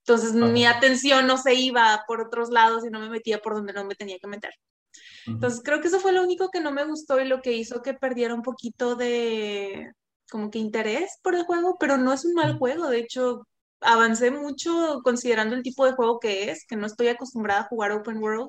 [0.00, 0.78] Entonces, mi Ajá.
[0.78, 3.94] atención no se iba por otros lados y no me metía por donde no me
[3.96, 4.52] tenía que meter.
[5.34, 7.82] Entonces creo que eso fue lo único que no me gustó y lo que hizo
[7.82, 9.90] que perdiera un poquito de
[10.30, 13.46] como que interés por el juego, pero no es un mal juego, de hecho
[13.80, 17.92] avancé mucho considerando el tipo de juego que es, que no estoy acostumbrada a jugar
[17.92, 18.48] open world.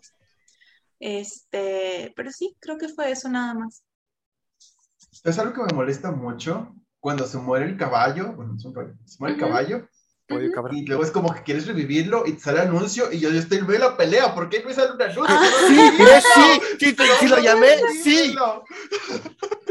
[0.99, 3.83] Este, pero sí, creo que fue eso nada más.
[5.23, 8.33] Es algo que me molesta mucho cuando se muere el caballo.
[8.33, 8.95] Bueno, es un caballo.
[9.05, 9.39] Se muere el Ujú.
[9.39, 9.87] caballo
[10.71, 13.59] Y luego es como que quieres revivirlo y te sale anuncio y yo, yo estoy
[13.59, 14.35] en la pelea.
[14.35, 15.23] ¿Por qué no me sale un anuncio?
[15.27, 15.49] Ah.
[15.69, 16.05] Revivirlo.
[16.35, 18.15] sí, sí, te- sí lo llamé, sí.
[18.17, 18.63] Revívirlo.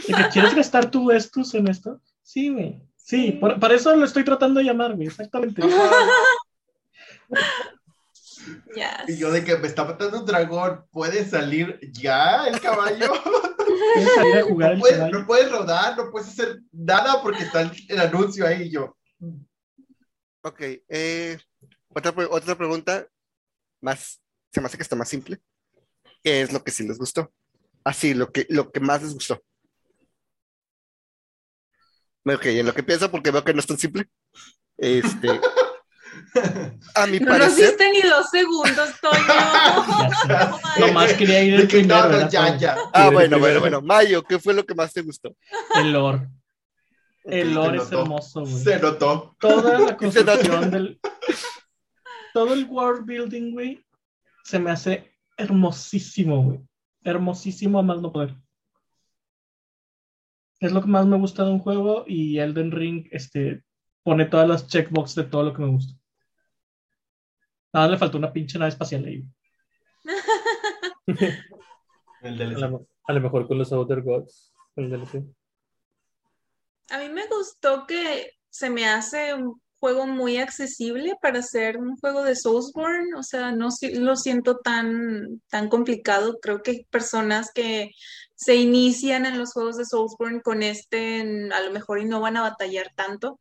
[0.08, 2.00] ¿De que ¿Quieres gastar tu Estus en esto?
[2.22, 2.80] Sí, güey.
[2.96, 5.62] Sí, por- para eso lo estoy tratando de llamar, güey, exactamente.
[9.08, 13.12] Y yo de que me está matando un dragón, ¿puede salir ya el caballo?
[13.94, 15.18] Puedes salir a jugar No el puedes, caballo.
[15.18, 18.96] no puedes rodar, no puedes hacer nada porque está el, el anuncio ahí y yo.
[20.46, 21.38] Ok, eh,
[21.88, 23.04] otra, otra pregunta
[23.80, 24.22] más,
[24.52, 25.40] se me hace que está más simple.
[26.22, 27.32] ¿Qué es lo que sí les gustó?
[27.82, 29.42] Así, lo que, lo que más les gustó.
[32.24, 34.08] Ok, en lo que pienso, porque veo que no es tan simple.
[34.76, 35.28] Este,
[36.94, 39.18] a mi No nos parecer, diste ni dos segundos, Toño.
[40.28, 40.80] Ya sé.
[40.80, 42.08] Nomás quería ir el que primero.
[42.08, 42.76] no, no, ya, ya.
[42.92, 45.34] ah, bueno, bueno, bueno, Mayo, ¿qué fue lo que más te gustó?
[45.74, 46.28] El lore.
[47.26, 48.52] El lore es hermoso, güey.
[48.52, 49.36] Se notó.
[49.40, 51.00] Toda la construcción del.
[52.32, 53.84] Todo el world building, güey,
[54.44, 56.60] se me hace hermosísimo, güey.
[57.02, 58.36] Hermosísimo a más no poder.
[60.60, 63.62] Es lo que más me gusta de un juego y Elden Ring este,
[64.02, 65.94] pone todas las checkbox de todo lo que me gusta.
[67.72, 69.24] Nada, le faltó una pinche nave espacial ahí.
[72.22, 72.58] El A DLC.
[72.58, 74.52] lo, a lo mejor con los Outer Gods.
[74.76, 75.24] el DLC.
[76.90, 81.96] A mí me gustó que se me hace un juego muy accesible para ser un
[81.96, 86.38] juego de Soulsborne, o sea, no lo siento tan, tan complicado.
[86.40, 87.90] Creo que hay personas que
[88.34, 91.20] se inician en los juegos de Soulsborne con este,
[91.52, 93.38] a lo mejor y no van a batallar tanto.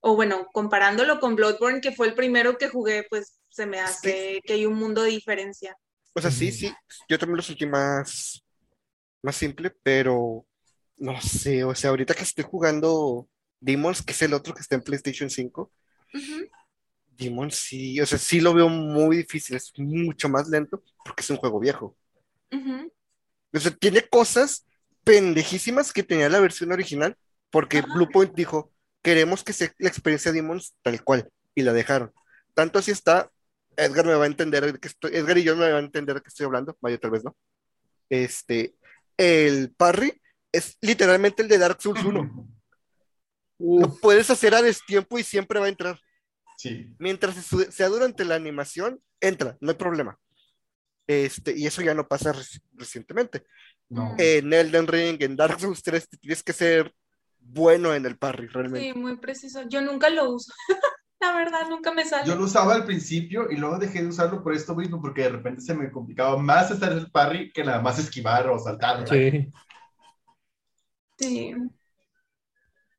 [0.00, 4.40] O bueno, comparándolo con Bloodborne, que fue el primero que jugué, pues se me hace
[4.44, 5.76] que hay un mundo de diferencia.
[6.14, 6.72] O sea, sí, sí,
[7.08, 8.42] yo también lo sentí más,
[9.22, 10.44] más simple, pero
[11.02, 13.28] no sé, o sea, ahorita que estoy jugando
[13.60, 15.72] Demons, que es el otro que está en PlayStation 5,
[16.14, 16.48] Ujú,
[17.16, 21.30] Demons sí, o sea, sí lo veo muy difícil, es mucho más lento porque es
[21.30, 21.96] un juego viejo.
[22.52, 22.92] ujú.
[23.54, 24.66] O sea, tiene cosas
[25.04, 27.16] pendejísimas que tenía la versión original,
[27.50, 27.86] porque Ajá.
[27.94, 28.72] Bluepoint dijo,
[29.02, 32.12] queremos que sea la experiencia de Demons tal cual, y la dejaron.
[32.54, 33.30] Tanto así está,
[33.76, 36.16] Edgar me va a entender de que estoy, Edgar y yo me van a entender
[36.16, 37.36] de qué estoy hablando, Mayo tal vez no.
[38.10, 38.74] Este,
[39.18, 40.21] el parry
[40.52, 42.48] es literalmente el de Dark Souls 1.
[43.58, 45.98] Lo puedes hacer a destiempo y siempre va a entrar.
[46.58, 46.94] Sí.
[46.98, 50.18] Mientras se- sea durante la animación, entra, no hay problema.
[51.06, 53.44] Este, y eso ya no pasa reci- recientemente.
[53.88, 54.14] No.
[54.18, 56.92] En Elden Ring, en Dark Souls 3, te tienes que ser
[57.38, 58.92] bueno en el parry, realmente.
[58.92, 59.62] Sí, muy preciso.
[59.68, 60.52] Yo nunca lo uso.
[61.20, 62.26] La verdad, nunca me sale.
[62.26, 65.28] Yo lo usaba al principio y luego dejé de usarlo por esto mismo, porque de
[65.28, 69.06] repente se me complicaba más hacer el parry que nada más esquivar o saltar.
[69.08, 69.48] sí.
[71.28, 71.54] Sí.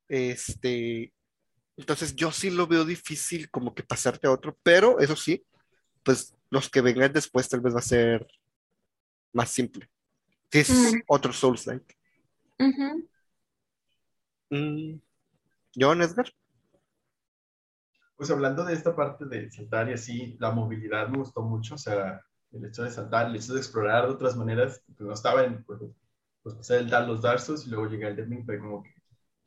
[0.07, 1.13] Este,
[1.77, 5.43] entonces yo sí lo veo difícil como que pasarte a otro, pero eso sí,
[6.03, 8.27] pues los que vengan después tal vez va a ser
[9.33, 9.89] más simple.
[10.51, 11.01] Si es Mm.
[11.07, 11.95] otro Souls-like.
[12.59, 13.09] Ujú.
[14.51, 14.99] Mm,
[15.75, 16.31] John Edgar.
[18.15, 21.77] Pues hablando de esta parte de saltar y así, la movilidad me gustó mucho, o
[21.79, 22.21] sea,
[22.51, 25.63] el hecho de saltar, el hecho de explorar de otras maneras, pues no estaba en,
[25.63, 25.81] pues,
[26.43, 28.91] pues pasé el dar los Darsos y luego llegué al Deming, fue como que,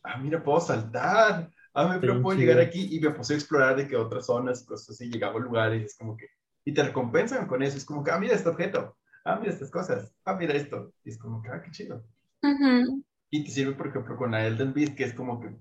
[0.04, 3.76] ah, mira, puedo saltar, ah, me- pero puedo llegar aquí y me puse a explorar
[3.76, 6.26] de que otras zonas, cosas así, llegaba a lugares, es como que,
[6.64, 9.70] y te recompensan con eso, es como que, ah, mira este objeto, ah, mira estas
[9.70, 12.02] cosas, ah, mira esto, y es como que, ah, qué chido.
[12.42, 13.02] Ujú.
[13.30, 15.54] Y te sirve, por ejemplo, con la Elden Beast, que es como que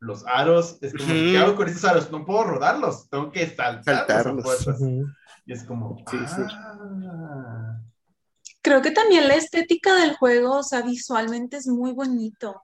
[0.00, 1.14] los aros, es como, Ujú.
[1.30, 2.10] ¿qué hago con estos aros?
[2.10, 3.88] No puedo rodarlos, tengo que saltarlos.
[3.88, 4.44] a Saltarlos.
[4.44, 4.80] fuerzas.
[4.80, 5.06] Ujú.
[5.46, 6.42] Y es como, Sí, sí.
[8.64, 12.62] Creo que también la estética del juego, o sea, visualmente es muy bonito.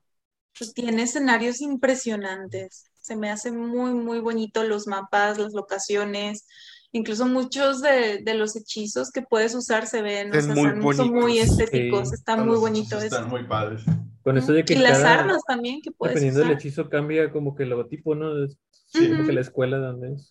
[0.59, 2.86] Pues tiene escenarios impresionantes.
[2.98, 6.46] Se me hace muy, muy bonito los mapas, las locaciones.
[6.92, 10.96] Incluso muchos de, de los hechizos que puedes usar se ven, o sea, muy son,
[10.96, 12.09] son muy estéticos.
[12.09, 12.14] Sí.
[12.14, 13.05] Está muy bonito eso.
[13.07, 13.82] Están muy padres.
[14.22, 16.61] Con eso de que Y las armas también que puedes dependiendo del usar.
[16.61, 18.42] hechizo cambia como que el logotipo, ¿no?
[18.44, 20.30] Es Sí, como que la escuela donde es.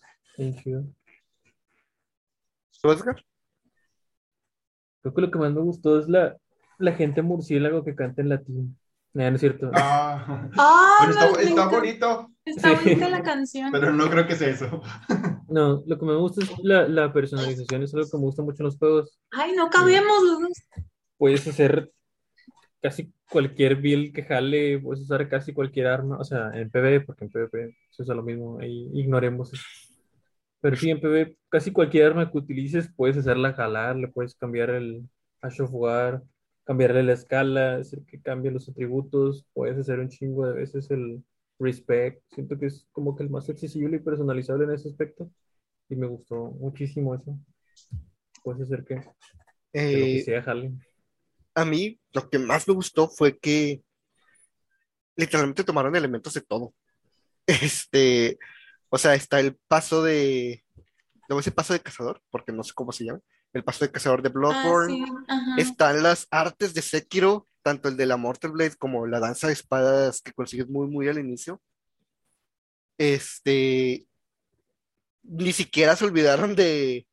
[5.02, 6.36] Creo que lo que más me gustó es la,
[6.78, 8.76] la gente murciélago que canta en latín.
[9.12, 9.70] No, no es cierto.
[9.74, 12.84] Ah, Ah, bueno, está, bonito, Está Sí.
[12.84, 13.72] bonita la canción.
[13.72, 14.80] pero no creo que sea eso.
[15.48, 18.62] No, lo que me gusta es la, la personalización, es algo que me gusta mucho
[18.62, 19.18] en los juegos.
[19.32, 20.52] Ay, no cabemos los dos.
[21.18, 21.90] Puedes hacer
[22.80, 27.24] casi cualquier build que jale, puedes usar casi cualquier arma, o sea, en PvE, porque
[27.24, 29.62] en PvP se usa lo mismo, ahí ignoremos eso.
[30.60, 34.70] Pero sí, en PvE, casi cualquier arma que utilices, puedes hacerla jalar, le puedes cambiar
[34.70, 35.08] el
[35.42, 36.22] Ash of War,
[36.64, 41.24] cambiarle la escala, hacer que cambie los atributos, puedes hacer un chingo de veces el
[41.58, 42.22] respect.
[42.32, 45.30] Siento que es como que el más accesible y personalizable en ese aspecto.
[45.90, 47.38] Y me gustó muchísimo eso.
[48.42, 49.00] Puedes hacer que,
[49.90, 50.72] que lo que Eh, sea jale.
[51.54, 53.82] a mí lo que más me gustó fue que
[55.16, 56.74] literalmente tomaron elementos de todo.
[57.46, 58.38] Este,
[58.90, 60.64] o sea, está el paso de,
[61.28, 63.20] no voy a decir paso de cazador, porque no sé cómo se llama,
[63.52, 64.94] el paso de cazador de Ah, Bloodborne.
[64.94, 65.56] sí, ajá.
[65.58, 69.52] Están las artes de Sekiro, tanto el de la Mortal Blade como la danza de
[69.54, 71.60] espadas que consigues muy, muy al inicio.
[72.98, 74.06] Este,
[75.22, 77.06] ni siquiera se olvidaron de,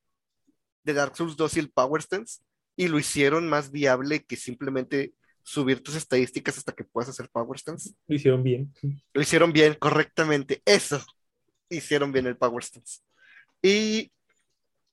[0.84, 2.42] de Dark Souls 2 y el Power Stance
[2.76, 5.14] y lo hicieron más viable que simplemente
[5.44, 7.94] subir tus estadísticas hasta que puedas hacer Power Stance.
[8.08, 8.74] Lo hicieron bien.
[9.14, 10.62] Lo hicieron bien, correctamente.
[10.66, 11.02] Eso.
[11.70, 13.02] Hicieron bien el Power Stance.
[13.62, 14.12] Y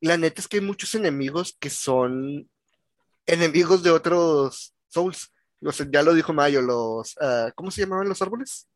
[0.00, 2.48] la neta es que hay muchos enemigos que son
[3.26, 5.32] enemigos de otros Souls.
[5.62, 7.16] O sea, ya lo dijo Mayo, los.
[7.20, 8.68] ah, ¿Cómo se llamaban los árboles?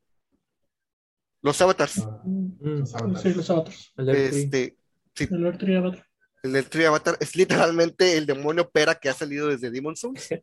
[1.43, 1.99] Los avatars.
[1.99, 3.23] Ah, Mm, los avatars.
[3.23, 3.93] Sí, los otros.
[3.97, 4.09] el.
[4.09, 4.77] Este,
[5.17, 6.07] El Lord Triavatar.
[6.45, 10.29] el del Tree Avatar es literalmente el demonio pera que ha salido desde Demon Souls.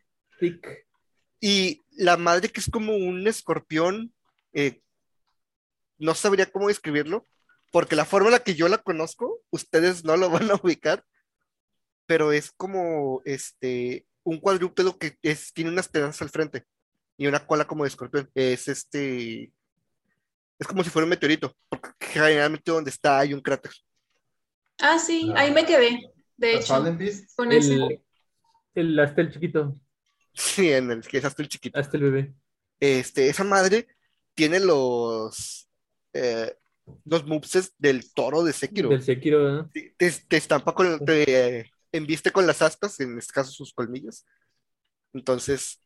[1.41, 4.13] Y la madre que es como un escorpión,
[4.53, 4.81] eh,
[5.97, 7.23] no sabría cómo describirlo,
[7.71, 11.03] porque la forma en la que yo la conozco, ustedes no lo van a ubicar,
[12.05, 16.65] pero es como este un cuadrúpedo que es, tiene unas tenazas al frente
[17.17, 18.29] y una cola como de escorpión.
[18.33, 19.51] Es este,
[20.57, 23.71] es como si fuera un meteorito, porque generalmente donde está hay un cráter.
[24.79, 26.11] Ah, sí, ahí me quedé.
[26.37, 26.83] De hecho,
[27.35, 27.75] con ese.
[27.75, 28.03] El,
[28.73, 29.79] el, hasta el chiquito,
[30.33, 31.79] Sí, en el que es hasta el chiquito.
[31.79, 32.33] hasta el bebé.
[32.79, 33.87] Este, esa madre
[34.33, 35.69] tiene los
[36.11, 36.53] eh,
[37.05, 38.89] los moveses del toro de Sekiro.
[38.89, 39.69] Del Sekiro, ¿verdad?
[39.71, 43.73] te, te- te estampa con, te eh, embiste con las astas, en este caso sus
[43.73, 44.25] colmillos.
[45.13, 45.81] Entonces,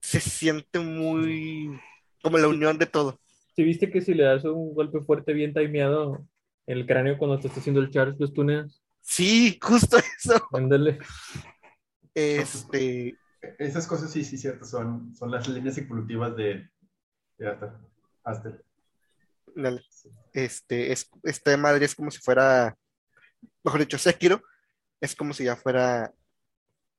[0.00, 1.78] se siente muy
[2.22, 3.20] como la unión de todo.
[3.54, 6.26] ¿Sí viste que si le das un golpe fuerte bien timeado
[6.66, 8.82] en el cráneo cuando te está haciendo el charge, los tuneas?
[9.00, 10.34] Sí, justo eso.
[10.52, 10.98] Ándale.
[12.14, 13.16] Este,
[13.58, 16.68] esas cosas sí, sí, cierto, son, son las líneas evolutivas de,
[17.38, 17.70] de Aster.
[18.24, 18.64] Aster.
[19.54, 19.82] dale.
[20.32, 22.76] Este, es, esta madre es como si fuera,
[23.64, 24.42] mejor dicho, Sekiro,
[25.00, 26.12] es como si ya fuera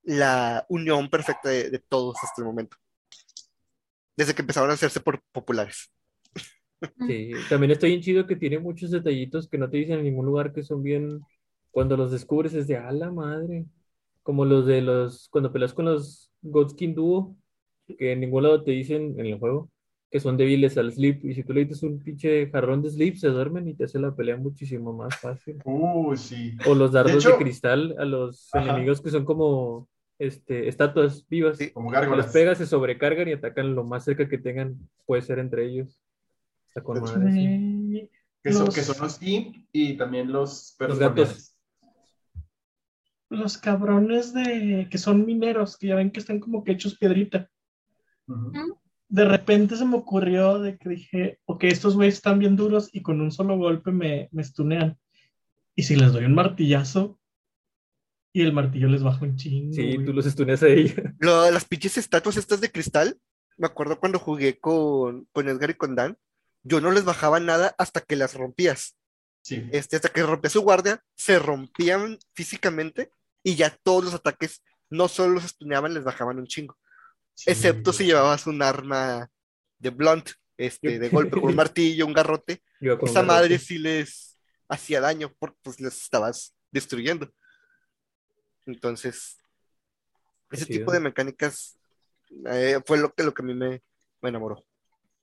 [0.04, 2.78] la unión perfecta de, de todos hasta el momento.
[4.16, 5.91] Desde que empezaron a hacerse por populares.
[7.08, 10.26] Sí, también está bien chido que tiene muchos detallitos que no te dicen en ningún
[10.26, 11.22] lugar que son bien.
[11.72, 13.66] Cuando los descubres es de a la madre.
[14.22, 15.30] Como los de los.
[15.30, 17.36] Cuando peleas con los Godskin Duo,
[17.97, 19.70] que en ningún lado te dicen en el juego
[20.14, 21.26] que son débiles al sleep.
[21.26, 23.97] Y si tú le dices un pinche jarrón de sleep, se duermen y te hace
[23.97, 25.57] la pelea muchísimo más fácil.
[25.66, 26.55] Uh, sí.
[26.68, 28.64] O los dardos de, hecho- cristal a los Ajá.
[28.74, 29.89] enemigos que son como
[30.20, 31.57] este, estatuas vivas.
[31.57, 31.72] Sí.
[31.72, 32.32] Como Los gárgolas.
[32.32, 35.99] pegas, se sobrecargan y atacan lo más cerca que tengan, puede ser entre ellos.
[36.68, 38.09] Está con madre, sí.
[38.43, 41.57] Que son, Los- que son los imp y también los perros Los gatos.
[43.30, 47.49] Los cabrones de que son mineros, que ya ven que están como que hechos piedrita.
[48.28, 48.78] Ujú.
[49.14, 53.03] De repente se me ocurrió de que dije, ok, estos güeyes están bien duros y
[53.03, 54.97] con un solo golpe me, me stunean.
[55.76, 57.20] Y si les doy un martillazo
[58.34, 59.72] y el martillo les baja un chingo.
[59.72, 60.05] Sí, güey.
[60.05, 61.14] tú los estuneas a ella.
[61.20, 63.20] Lo- las pinches estatuas estas de cristal,
[63.57, 66.18] me acuerdo cuando jugué con, con Edgar y con Dan,
[66.64, 68.97] yo no les bajaba nada hasta que las rompías.
[69.43, 69.68] Sí.
[69.72, 73.11] Este, hasta que rompía su guardia, se rompían físicamente
[73.43, 76.78] y ya todos los ataques, no solo los estuneaban, les bajaban un chingo.
[77.36, 77.50] Sí.
[77.52, 79.30] Excepto si llevabas un arma
[79.80, 82.62] de blunt, este, de golpe, con un martillo, un garrote.
[82.80, 83.60] Esa un madre garrote.
[83.60, 84.38] sí les
[84.70, 87.32] hacía daño porque pues les estabas destruyendo.
[88.66, 89.38] Entonces,
[90.52, 90.80] ese Chido.
[90.80, 91.78] tipo de mecánicas
[92.50, 93.82] eh, fue lo que, lo que a mí me,
[94.22, 94.64] me enamoró.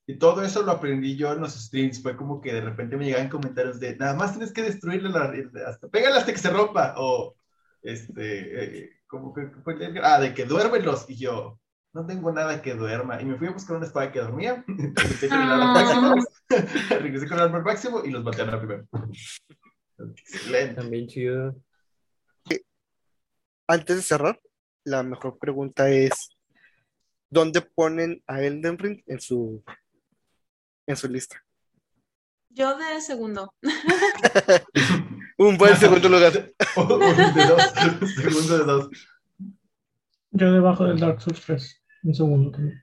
[0.06, 2.02] Y todo eso lo aprendí yo en los streams.
[2.02, 5.32] Fue como que de repente me llegaban comentarios de nada más tienes que destruirle la,
[5.68, 6.94] hasta, pégale hasta que se rompa.
[6.98, 7.36] O
[7.82, 11.08] este, eh, como que fue el- ah, de que duérmelos.
[11.08, 11.60] Y yo,
[11.92, 13.20] no tengo nada que duerma.
[13.20, 14.64] Y me fui a buscar una espada que dormía.
[14.68, 15.74] Regresé con el arma Ah.
[15.74, 16.14] máximo.
[17.00, 18.84] Regresé con el arma máximo y los maté a la primera.
[20.16, 20.74] Excelente.
[20.74, 21.56] También chido.
[23.66, 24.40] Antes de cerrar,
[24.84, 26.10] la mejor pregunta es,
[27.28, 29.62] ¿dónde ponen a Elden Ring en su,
[30.88, 31.40] en su lista?
[32.48, 33.54] Yo de segundo.
[35.38, 36.32] Un buen segundo lugar.
[36.32, 36.52] de
[37.46, 38.10] dos.
[38.16, 38.88] Segundo de dos.
[40.32, 41.79] Yo debajo del Dark Souls 3.
[42.02, 42.82] Un segundo también.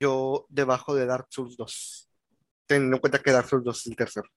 [0.00, 2.08] Yo debajo de Dark Souls 2.
[2.66, 4.28] Teniendo en cuenta que Dark Souls 2 es el tercero.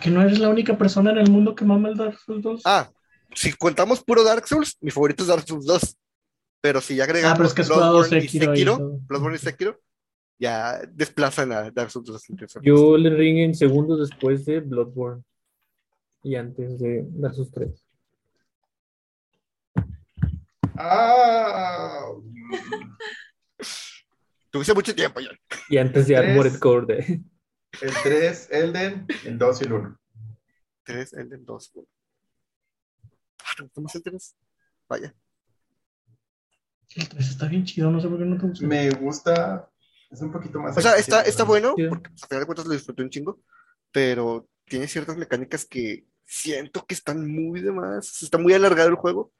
[0.00, 2.62] Que no eres la única persona en el mundo que mama el Dark Souls 2.
[2.64, 2.90] Ah,
[3.34, 5.96] si contamos puro Dark Souls, mi favorito es Dark Souls 2.
[6.60, 8.76] Pero si ya agregamos Ah, pero es que has jugado Bloodborne y Sekiro y Sekiro,
[8.78, 8.98] todo.
[9.06, 9.80] Bloodborne y Sekiro,
[10.38, 12.64] ya desplazan a Dark Souls 2 en tercero.
[12.64, 15.22] Yo le ring en segundos después de Bloodborne.
[16.24, 17.84] Y antes de Dark Souls 3.
[20.76, 22.06] Ah,
[24.50, 25.36] Tuviste mucho tiempo, John.
[25.68, 26.28] Y antes de Tres.
[26.30, 26.86] Armored Core.
[26.94, 27.20] de-
[27.82, 29.98] el 3, Elden, el 2 y el 1.
[30.84, 31.70] 3, Elden 2.
[31.74, 31.86] uno.
[33.42, 34.36] Ah, ¿te gustó más el 3?
[34.88, 35.14] Vaya.
[36.94, 38.66] El 3 está bien chido, no sé por qué no te gusta.
[38.66, 39.70] Me gusta,
[40.10, 40.76] es un poquito más.
[40.76, 41.48] O sea, está, está ¿no?
[41.48, 43.40] bueno, porque pues, a final de cuentas lo disfruté un chingo,
[43.90, 48.22] pero tiene ciertas mecánicas que siento que están muy de más.
[48.22, 49.32] Está muy alargado el juego.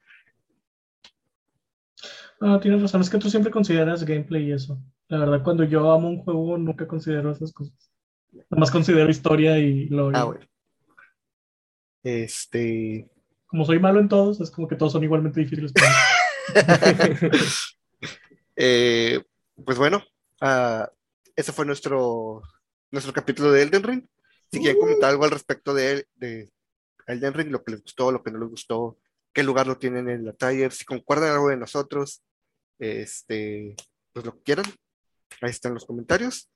[2.39, 4.79] No, tienes razón, es que tú siempre consideras gameplay y eso.
[5.07, 7.73] La verdad, cuando yo amo un juego, nunca considero esas cosas.
[8.31, 10.17] Nada más considero historia y lore.
[10.17, 10.45] Ah, bueno.
[12.03, 13.09] Este.
[13.47, 15.71] Como soy malo en todos, es como que todos son igualmente difíciles.
[15.71, 17.29] para mí.
[18.57, 19.21] Eh,
[19.65, 20.01] pues bueno,
[20.39, 20.89] ah,
[21.35, 22.41] ese fue nuestro,
[22.89, 24.05] nuestro capítulo de Elden Ring.
[24.49, 26.49] Si quieren comentar algo al respecto de, de
[27.07, 28.97] Elden Ring, lo que les gustó, lo que no les gustó,
[29.33, 32.23] qué lugar lo tienen en la taller, si concuerdan algo de nosotros,
[32.79, 33.75] este,
[34.13, 34.65] pues lo que quieran.
[35.41, 36.49] Ahí están los comentarios.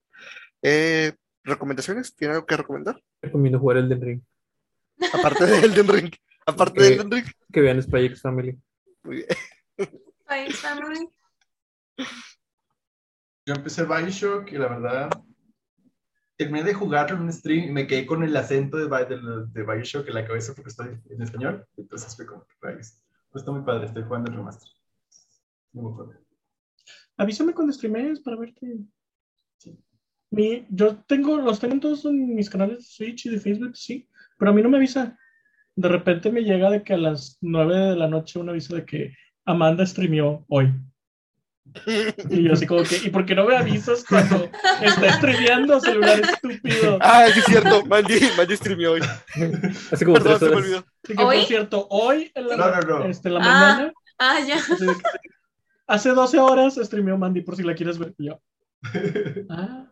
[0.62, 2.16] Eh, ¿Recomendaciones?
[2.16, 3.02] ¿Tienen algo que recomendar?
[3.22, 4.22] Recomiendo jugar Elden Ring.
[5.14, 6.14] Aparte de Elden Ring.
[6.46, 6.94] Aparte de Ok.
[6.94, 7.26] Elden Ring.
[7.52, 8.58] Que vean Spy X Family.
[9.04, 9.28] Muy bien.
[9.78, 11.10] Spy Family.
[13.46, 15.10] Yo empecé Bioshock y la verdad,
[16.40, 19.64] terminé de jugarlo en un stream y me quedé con el acento de, de, de
[19.64, 21.68] Bioshock en la cabeza porque estoy en español.
[21.76, 22.98] Entonces fue como, rayos.
[23.30, 24.70] Pues está muy padre, estoy jugando el remaster.
[25.74, 26.14] No me acuerdo.
[27.18, 28.78] Avísame cuando streamees para verte.
[30.32, 33.76] Mi, yo tengo, los tengo en todos en mis canales de Switch y de Facebook,
[33.76, 35.18] sí, pero a mí no me avisa.
[35.76, 38.86] De repente me llega de que a las 9 de la noche un aviso de
[38.86, 39.14] que
[39.44, 40.72] Amanda streameó hoy.
[42.30, 44.50] Y yo así como que, ¿y por qué no me avisas cuando
[44.82, 46.98] está streameando celular estúpido?
[47.02, 47.86] Ah, sí es cierto.
[47.86, 49.02] Mandy, Mandy streameó hoy.
[49.92, 50.64] Hace como Perdón, tres se me horas.
[50.64, 50.78] olvidó.
[50.80, 53.06] Así que, por cierto, hoy en la, No, no, no.
[53.06, 53.44] este, en la Ah.
[53.76, 54.56] mañana, Ah, ya.
[54.58, 55.02] de que,
[55.88, 58.14] hace 12 horas streameó Mandy por si la quieres ver.
[58.18, 58.42] Y yo,
[59.50, 59.86] ah.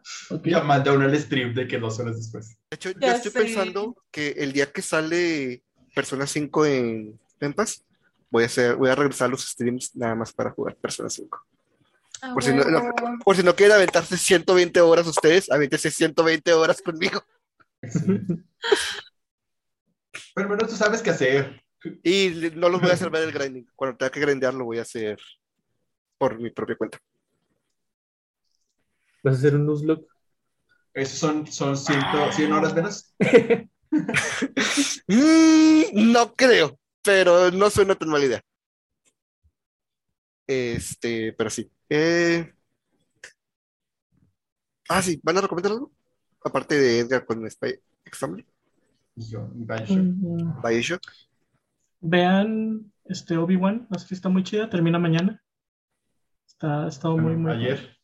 [0.44, 2.50] Ya mandé uno al stream de que dos horas después.
[2.70, 3.40] De hecho, yo Ya estoy sé.
[3.40, 5.62] pensando que el día que sale
[5.96, 7.84] Persona 5 en Game Pass,
[8.30, 11.46] voy a hacer, voy a regresar a los streams nada más para jugar Persona 5.
[12.22, 12.80] Ah, Por si no, bueno.
[12.82, 17.24] no- por si no quieren aventarse 120 horas ustedes, avéntese 120 horas conmigo.
[17.82, 18.44] Excelente.
[20.36, 21.62] Pero bueno, tú sabes qué hacer.
[22.04, 23.68] Y no los voy a hacer ver el grinding.
[23.76, 25.20] Cuando tenga que grindear, lo voy a hacer
[26.18, 26.98] por mi propia cuenta.
[29.24, 30.08] ¿Vas a hacer un Nuzlocke?
[30.94, 32.02] Esos son, son 100,
[32.34, 33.14] 100 horas menos.
[35.08, 38.42] Mm, no creo, pero no suena tan mala idea.
[40.46, 41.72] Este, pero sí.
[41.90, 42.54] Eh,
[44.90, 45.92] Ah, sí, ¿van a recomendar algo?
[46.44, 48.46] Aparte de Edgar con Spy X Family,
[49.16, 50.64] Y yo, Bioshock.
[50.64, 51.02] Bioshock.
[52.00, 55.44] Vean este Obi-Wan, la serie está muy chida, termina mañana.
[56.48, 57.52] Está, ha estado muy, muy.
[57.52, 57.98] Ayer.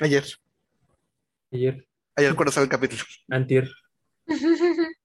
[0.00, 0.24] Ayer.
[1.52, 3.02] Ayer, Ayer cuando sale el capítulo.
[3.28, 3.70] antier.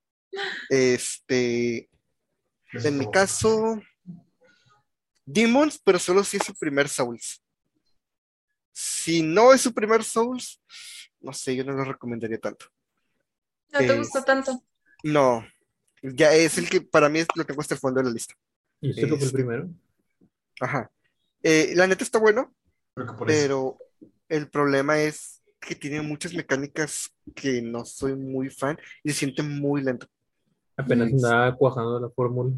[0.69, 1.89] Este,
[2.73, 3.79] Eso en mi caso,
[5.25, 7.41] Demons, pero solo si es su primer Souls.
[8.77, 10.61] Si no es su primer Souls,
[11.21, 12.65] no sé, yo no lo recomendaría tanto.
[13.71, 14.61] No te Eh, gustó tanto.
[15.03, 15.45] No,
[16.01, 18.33] ya es el que para mí es lo tengo hasta el fondo de la lista.
[18.81, 19.33] Y que fue el Este.
[19.33, 19.69] primero.
[20.59, 20.91] Ajá.
[21.41, 22.53] Eh, la neta está bueno,
[22.97, 23.77] que pero
[24.27, 29.41] el problema es que tiene muchas mecánicas que no soy muy fan y se siente
[29.41, 30.05] muy lento.
[30.75, 32.51] Apenas andaba cuajando la fórmula.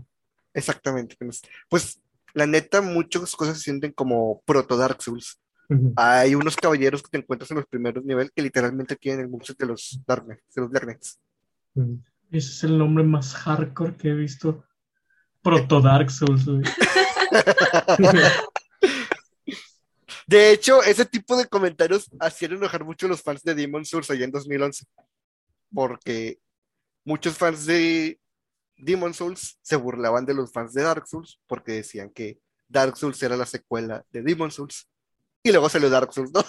[0.53, 1.15] Exactamente.
[1.19, 2.01] Pues, pues,
[2.33, 5.39] la neta, muchas cosas se sienten como proto Dark Souls.
[5.95, 9.57] Hay unos caballeros que te encuentras en los primeros niveles que literalmente tienen el moveset
[9.57, 11.19] de los Dark Knights, de los Black Knights.
[11.75, 12.01] Ujú.
[12.31, 14.63] Ese es el nombre más hardcore que he visto.
[15.41, 16.45] Proto Dark Souls.
[20.27, 24.11] De hecho, ese tipo de comentarios hacían enojar mucho a los fans de Demon Souls
[24.11, 24.85] allá en 2011.
[25.73, 26.39] Porque
[27.05, 28.19] muchos fans de
[28.75, 33.21] Demon Souls se burlaban de los fans de Dark Souls porque decían que Dark Souls
[33.23, 34.89] era la secuela de Demon Souls.
[35.47, 36.45] Y luego salió Dark Souls 2.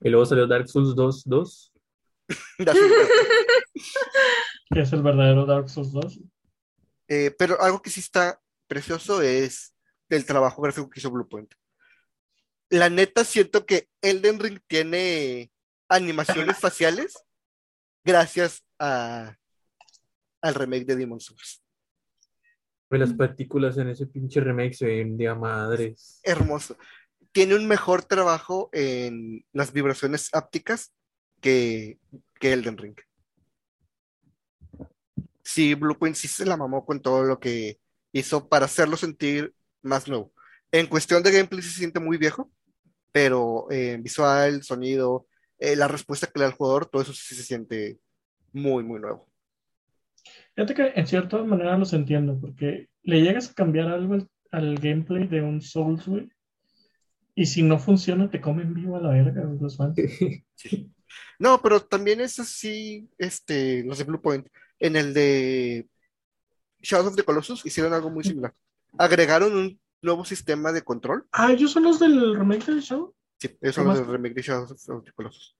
[0.00, 1.72] Y luego salió Dark Souls 2, 2.
[4.74, 6.18] Que es el verdadero Dark Souls 2.
[7.06, 9.72] Eh, pero algo que sí está precioso es
[10.08, 11.54] el trabajo gráfico que hizo Bluepoint.
[12.70, 15.52] La neta, siento que Elden Ring tiene
[15.88, 17.14] animaciones faciales
[18.04, 19.36] gracias a,
[20.42, 21.62] al remake de Demon Souls.
[22.88, 26.20] Pues las partículas en ese pinche remake se ven de madres.
[26.22, 26.76] Hermoso.
[27.32, 30.92] Tiene un mejor trabajo en las vibraciones ápticas
[31.40, 31.98] que,
[32.38, 32.96] que Elden Ring.
[35.42, 37.78] Sí, Bluepoint sí se la mamó con todo lo que
[38.12, 40.32] hizo para hacerlo sentir más nuevo.
[40.72, 42.50] En cuestión de gameplay se siente muy viejo,
[43.12, 45.26] pero en visual, sonido,
[45.58, 47.98] eh, la respuesta que le da al jugador, todo eso sí se siente
[48.52, 49.28] muy, muy nuevo.
[50.56, 54.76] Fíjate que en cierta manera los entiendo, porque le llegas a cambiar algo al, al
[54.76, 56.28] gameplay de un Souls, güey,
[57.38, 59.96] y si no funciona, te comen vivo a la verga, los fans.
[61.38, 64.48] No, pero también es así, este, los de Bluepoint.
[64.78, 65.86] En el de
[66.80, 68.54] Shadow of the Colossus hicieron algo muy similar.
[68.98, 71.26] Agregaron un nuevo sistema de control.
[71.32, 73.14] Ah, ellos son los del remake del show.
[73.38, 74.06] Sí, eso ¿Cómo es es?
[74.06, 75.56] el remake de Shadow of the Colossus.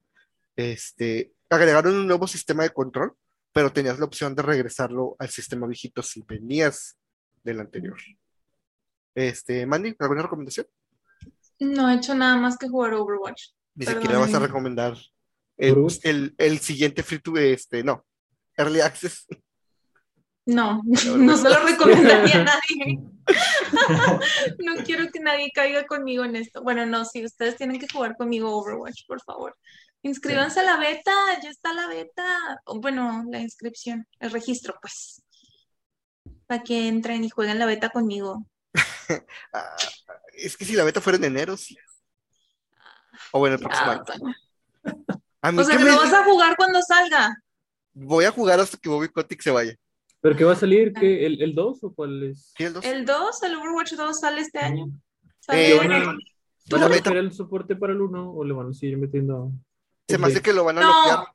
[0.56, 3.12] Este, agregaron un nuevo sistema de control,
[3.56, 6.98] pero tenías la opción de regresarlo al sistema viejito si venías
[7.42, 7.96] del anterior.
[9.14, 10.66] Este, Mandy, ¿alguna recomendación?
[11.60, 13.44] No he hecho nada más que jugar Overwatch.
[13.74, 14.94] Ni Perdón, siquiera vas a recomendar
[15.56, 18.04] el, el, el siguiente free to, este, no,
[18.58, 19.26] Early Access.
[20.44, 23.00] No, no se lo recomendaría a nadie.
[24.58, 26.62] No quiero que nadie caiga conmigo en esto.
[26.62, 29.56] Bueno, no, si ustedes tienen que jugar conmigo Overwatch, por favor.
[30.02, 32.60] Inscríbanse a la beta, ya está la beta.
[32.76, 35.22] Bueno, la inscripción, el registro, pues.
[36.46, 38.46] Para que entren y jueguen la beta conmigo.
[39.52, 39.76] Ah,
[40.34, 41.76] es que si la beta fuera en enero, sí.
[43.30, 44.04] O bueno, el próximo Ah, año.
[44.08, 44.34] bueno.
[45.42, 47.36] A mí O sea, que me- lo vas a jugar cuando salga.
[47.94, 49.74] Voy a jugar hasta que Bobby Kotick se vaya.
[50.20, 50.92] ¿Pero qué va a salir?
[50.92, 51.24] ¿Qué?
[51.24, 52.52] ¿El, el 2 o cuál es?
[52.56, 52.84] ¿Sí, el dos?
[52.84, 54.86] El 2, el Overwatch 2 sale este año.
[54.86, 56.04] Eh, Sale ¿Van a, en-
[56.68, 59.52] van la a meter el soporte para el 1 o le van a seguir metiendo?
[60.08, 60.92] Se me hace que lo van a No.
[60.92, 61.26] bloquear.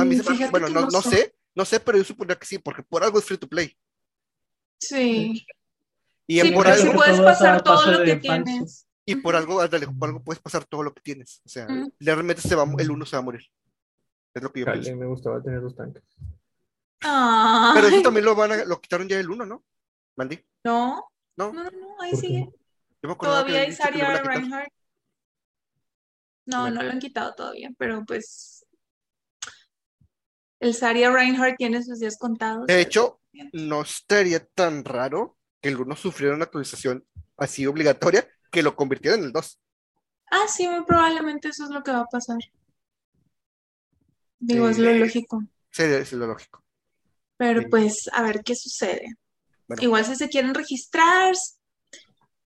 [0.00, 1.34] A mí se me- Fíjate bueno, no, no sé.
[1.54, 3.76] no sé, pero yo suponía que sí, porque por algo es free to play.
[4.80, 5.46] Sí.
[6.26, 8.86] Y Sí, por algo, puedes pasar todo lo que tienes.
[9.04, 11.40] y por algo, ándale, por algo puedes pasar todo lo que tienes.
[11.44, 11.92] O sea, Mm.
[12.00, 13.42] realmente se va, el uno se va a morir.
[14.34, 14.96] Es lo que yo pienso.
[14.96, 16.02] me gustaba tener los tanques.
[17.00, 19.64] Ay, Pero eso también lo van a, lo quitaron ya el uno, ¿no?
[20.16, 21.52] Mandy, No, ¿no?
[21.52, 22.50] no, no, no, ahí sigue.
[23.00, 24.20] Todavía hay Saria.
[24.22, 24.68] Reinhardt.
[26.46, 28.64] No, no lo han quitado todavía, pero pues
[30.60, 32.66] el Saria Reinhardt tiene sus días contados.
[32.66, 33.20] De hecho,
[33.52, 37.04] no estaría tan raro que el 1 sufriera una actualización
[37.36, 39.60] así obligatoria que lo convirtiera en el 2.
[40.30, 42.38] Ah, sí, muy probablemente eso es lo que va a pasar.
[44.38, 45.42] Digo, es lo lógico.
[45.70, 46.64] Sería es lo lógico.
[47.36, 47.66] Pero sí.
[47.68, 49.16] pues, a ver qué sucede.
[49.68, 49.82] Bueno.
[49.82, 51.34] Igual si se quieren registrar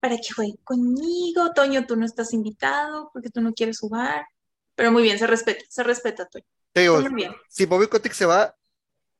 [0.00, 4.26] para que jueguen conmigo, Toño, tú no estás invitado porque tú no quieres jugar.
[4.74, 6.44] Pero muy bien, se respeta, se respeta, Toño.
[6.72, 8.54] Te digo, Muy bien, si Bobby Kotick se va,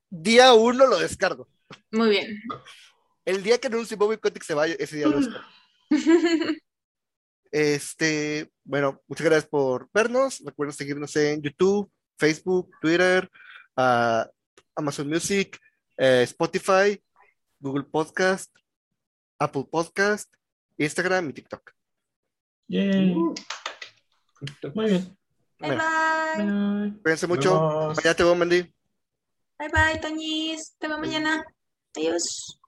[0.08, 1.48] día uno lo descargo.
[1.90, 2.40] muy bien.
[3.24, 5.44] El día que anuncie Bobby Kotick se vaya, ese día lo espero.
[7.52, 10.40] Este, bueno, muchas gracias por vernos.
[10.44, 13.28] Recuerden seguirnos en YouTube, Facebook, Twitter,
[13.76, 14.28] ah,
[14.76, 15.58] Amazon Music,
[15.96, 17.02] eh, Spotify,
[17.58, 18.54] Google Podcast,
[19.38, 20.32] Apple Podcast,
[20.84, 21.72] Instagram y TikTok.
[22.68, 23.14] Yay.
[23.14, 23.34] Muy
[24.86, 25.16] bien.
[25.58, 25.84] Bye Bueno,
[26.36, 26.44] bye.
[26.44, 27.02] Bye.
[27.02, 27.60] cuídense mucho.
[27.94, 28.62] Mañana te veo, Mandy.
[29.58, 30.74] Bye bye, Toñis.
[30.78, 31.44] Te veo mañana.
[31.94, 32.59] Adiós.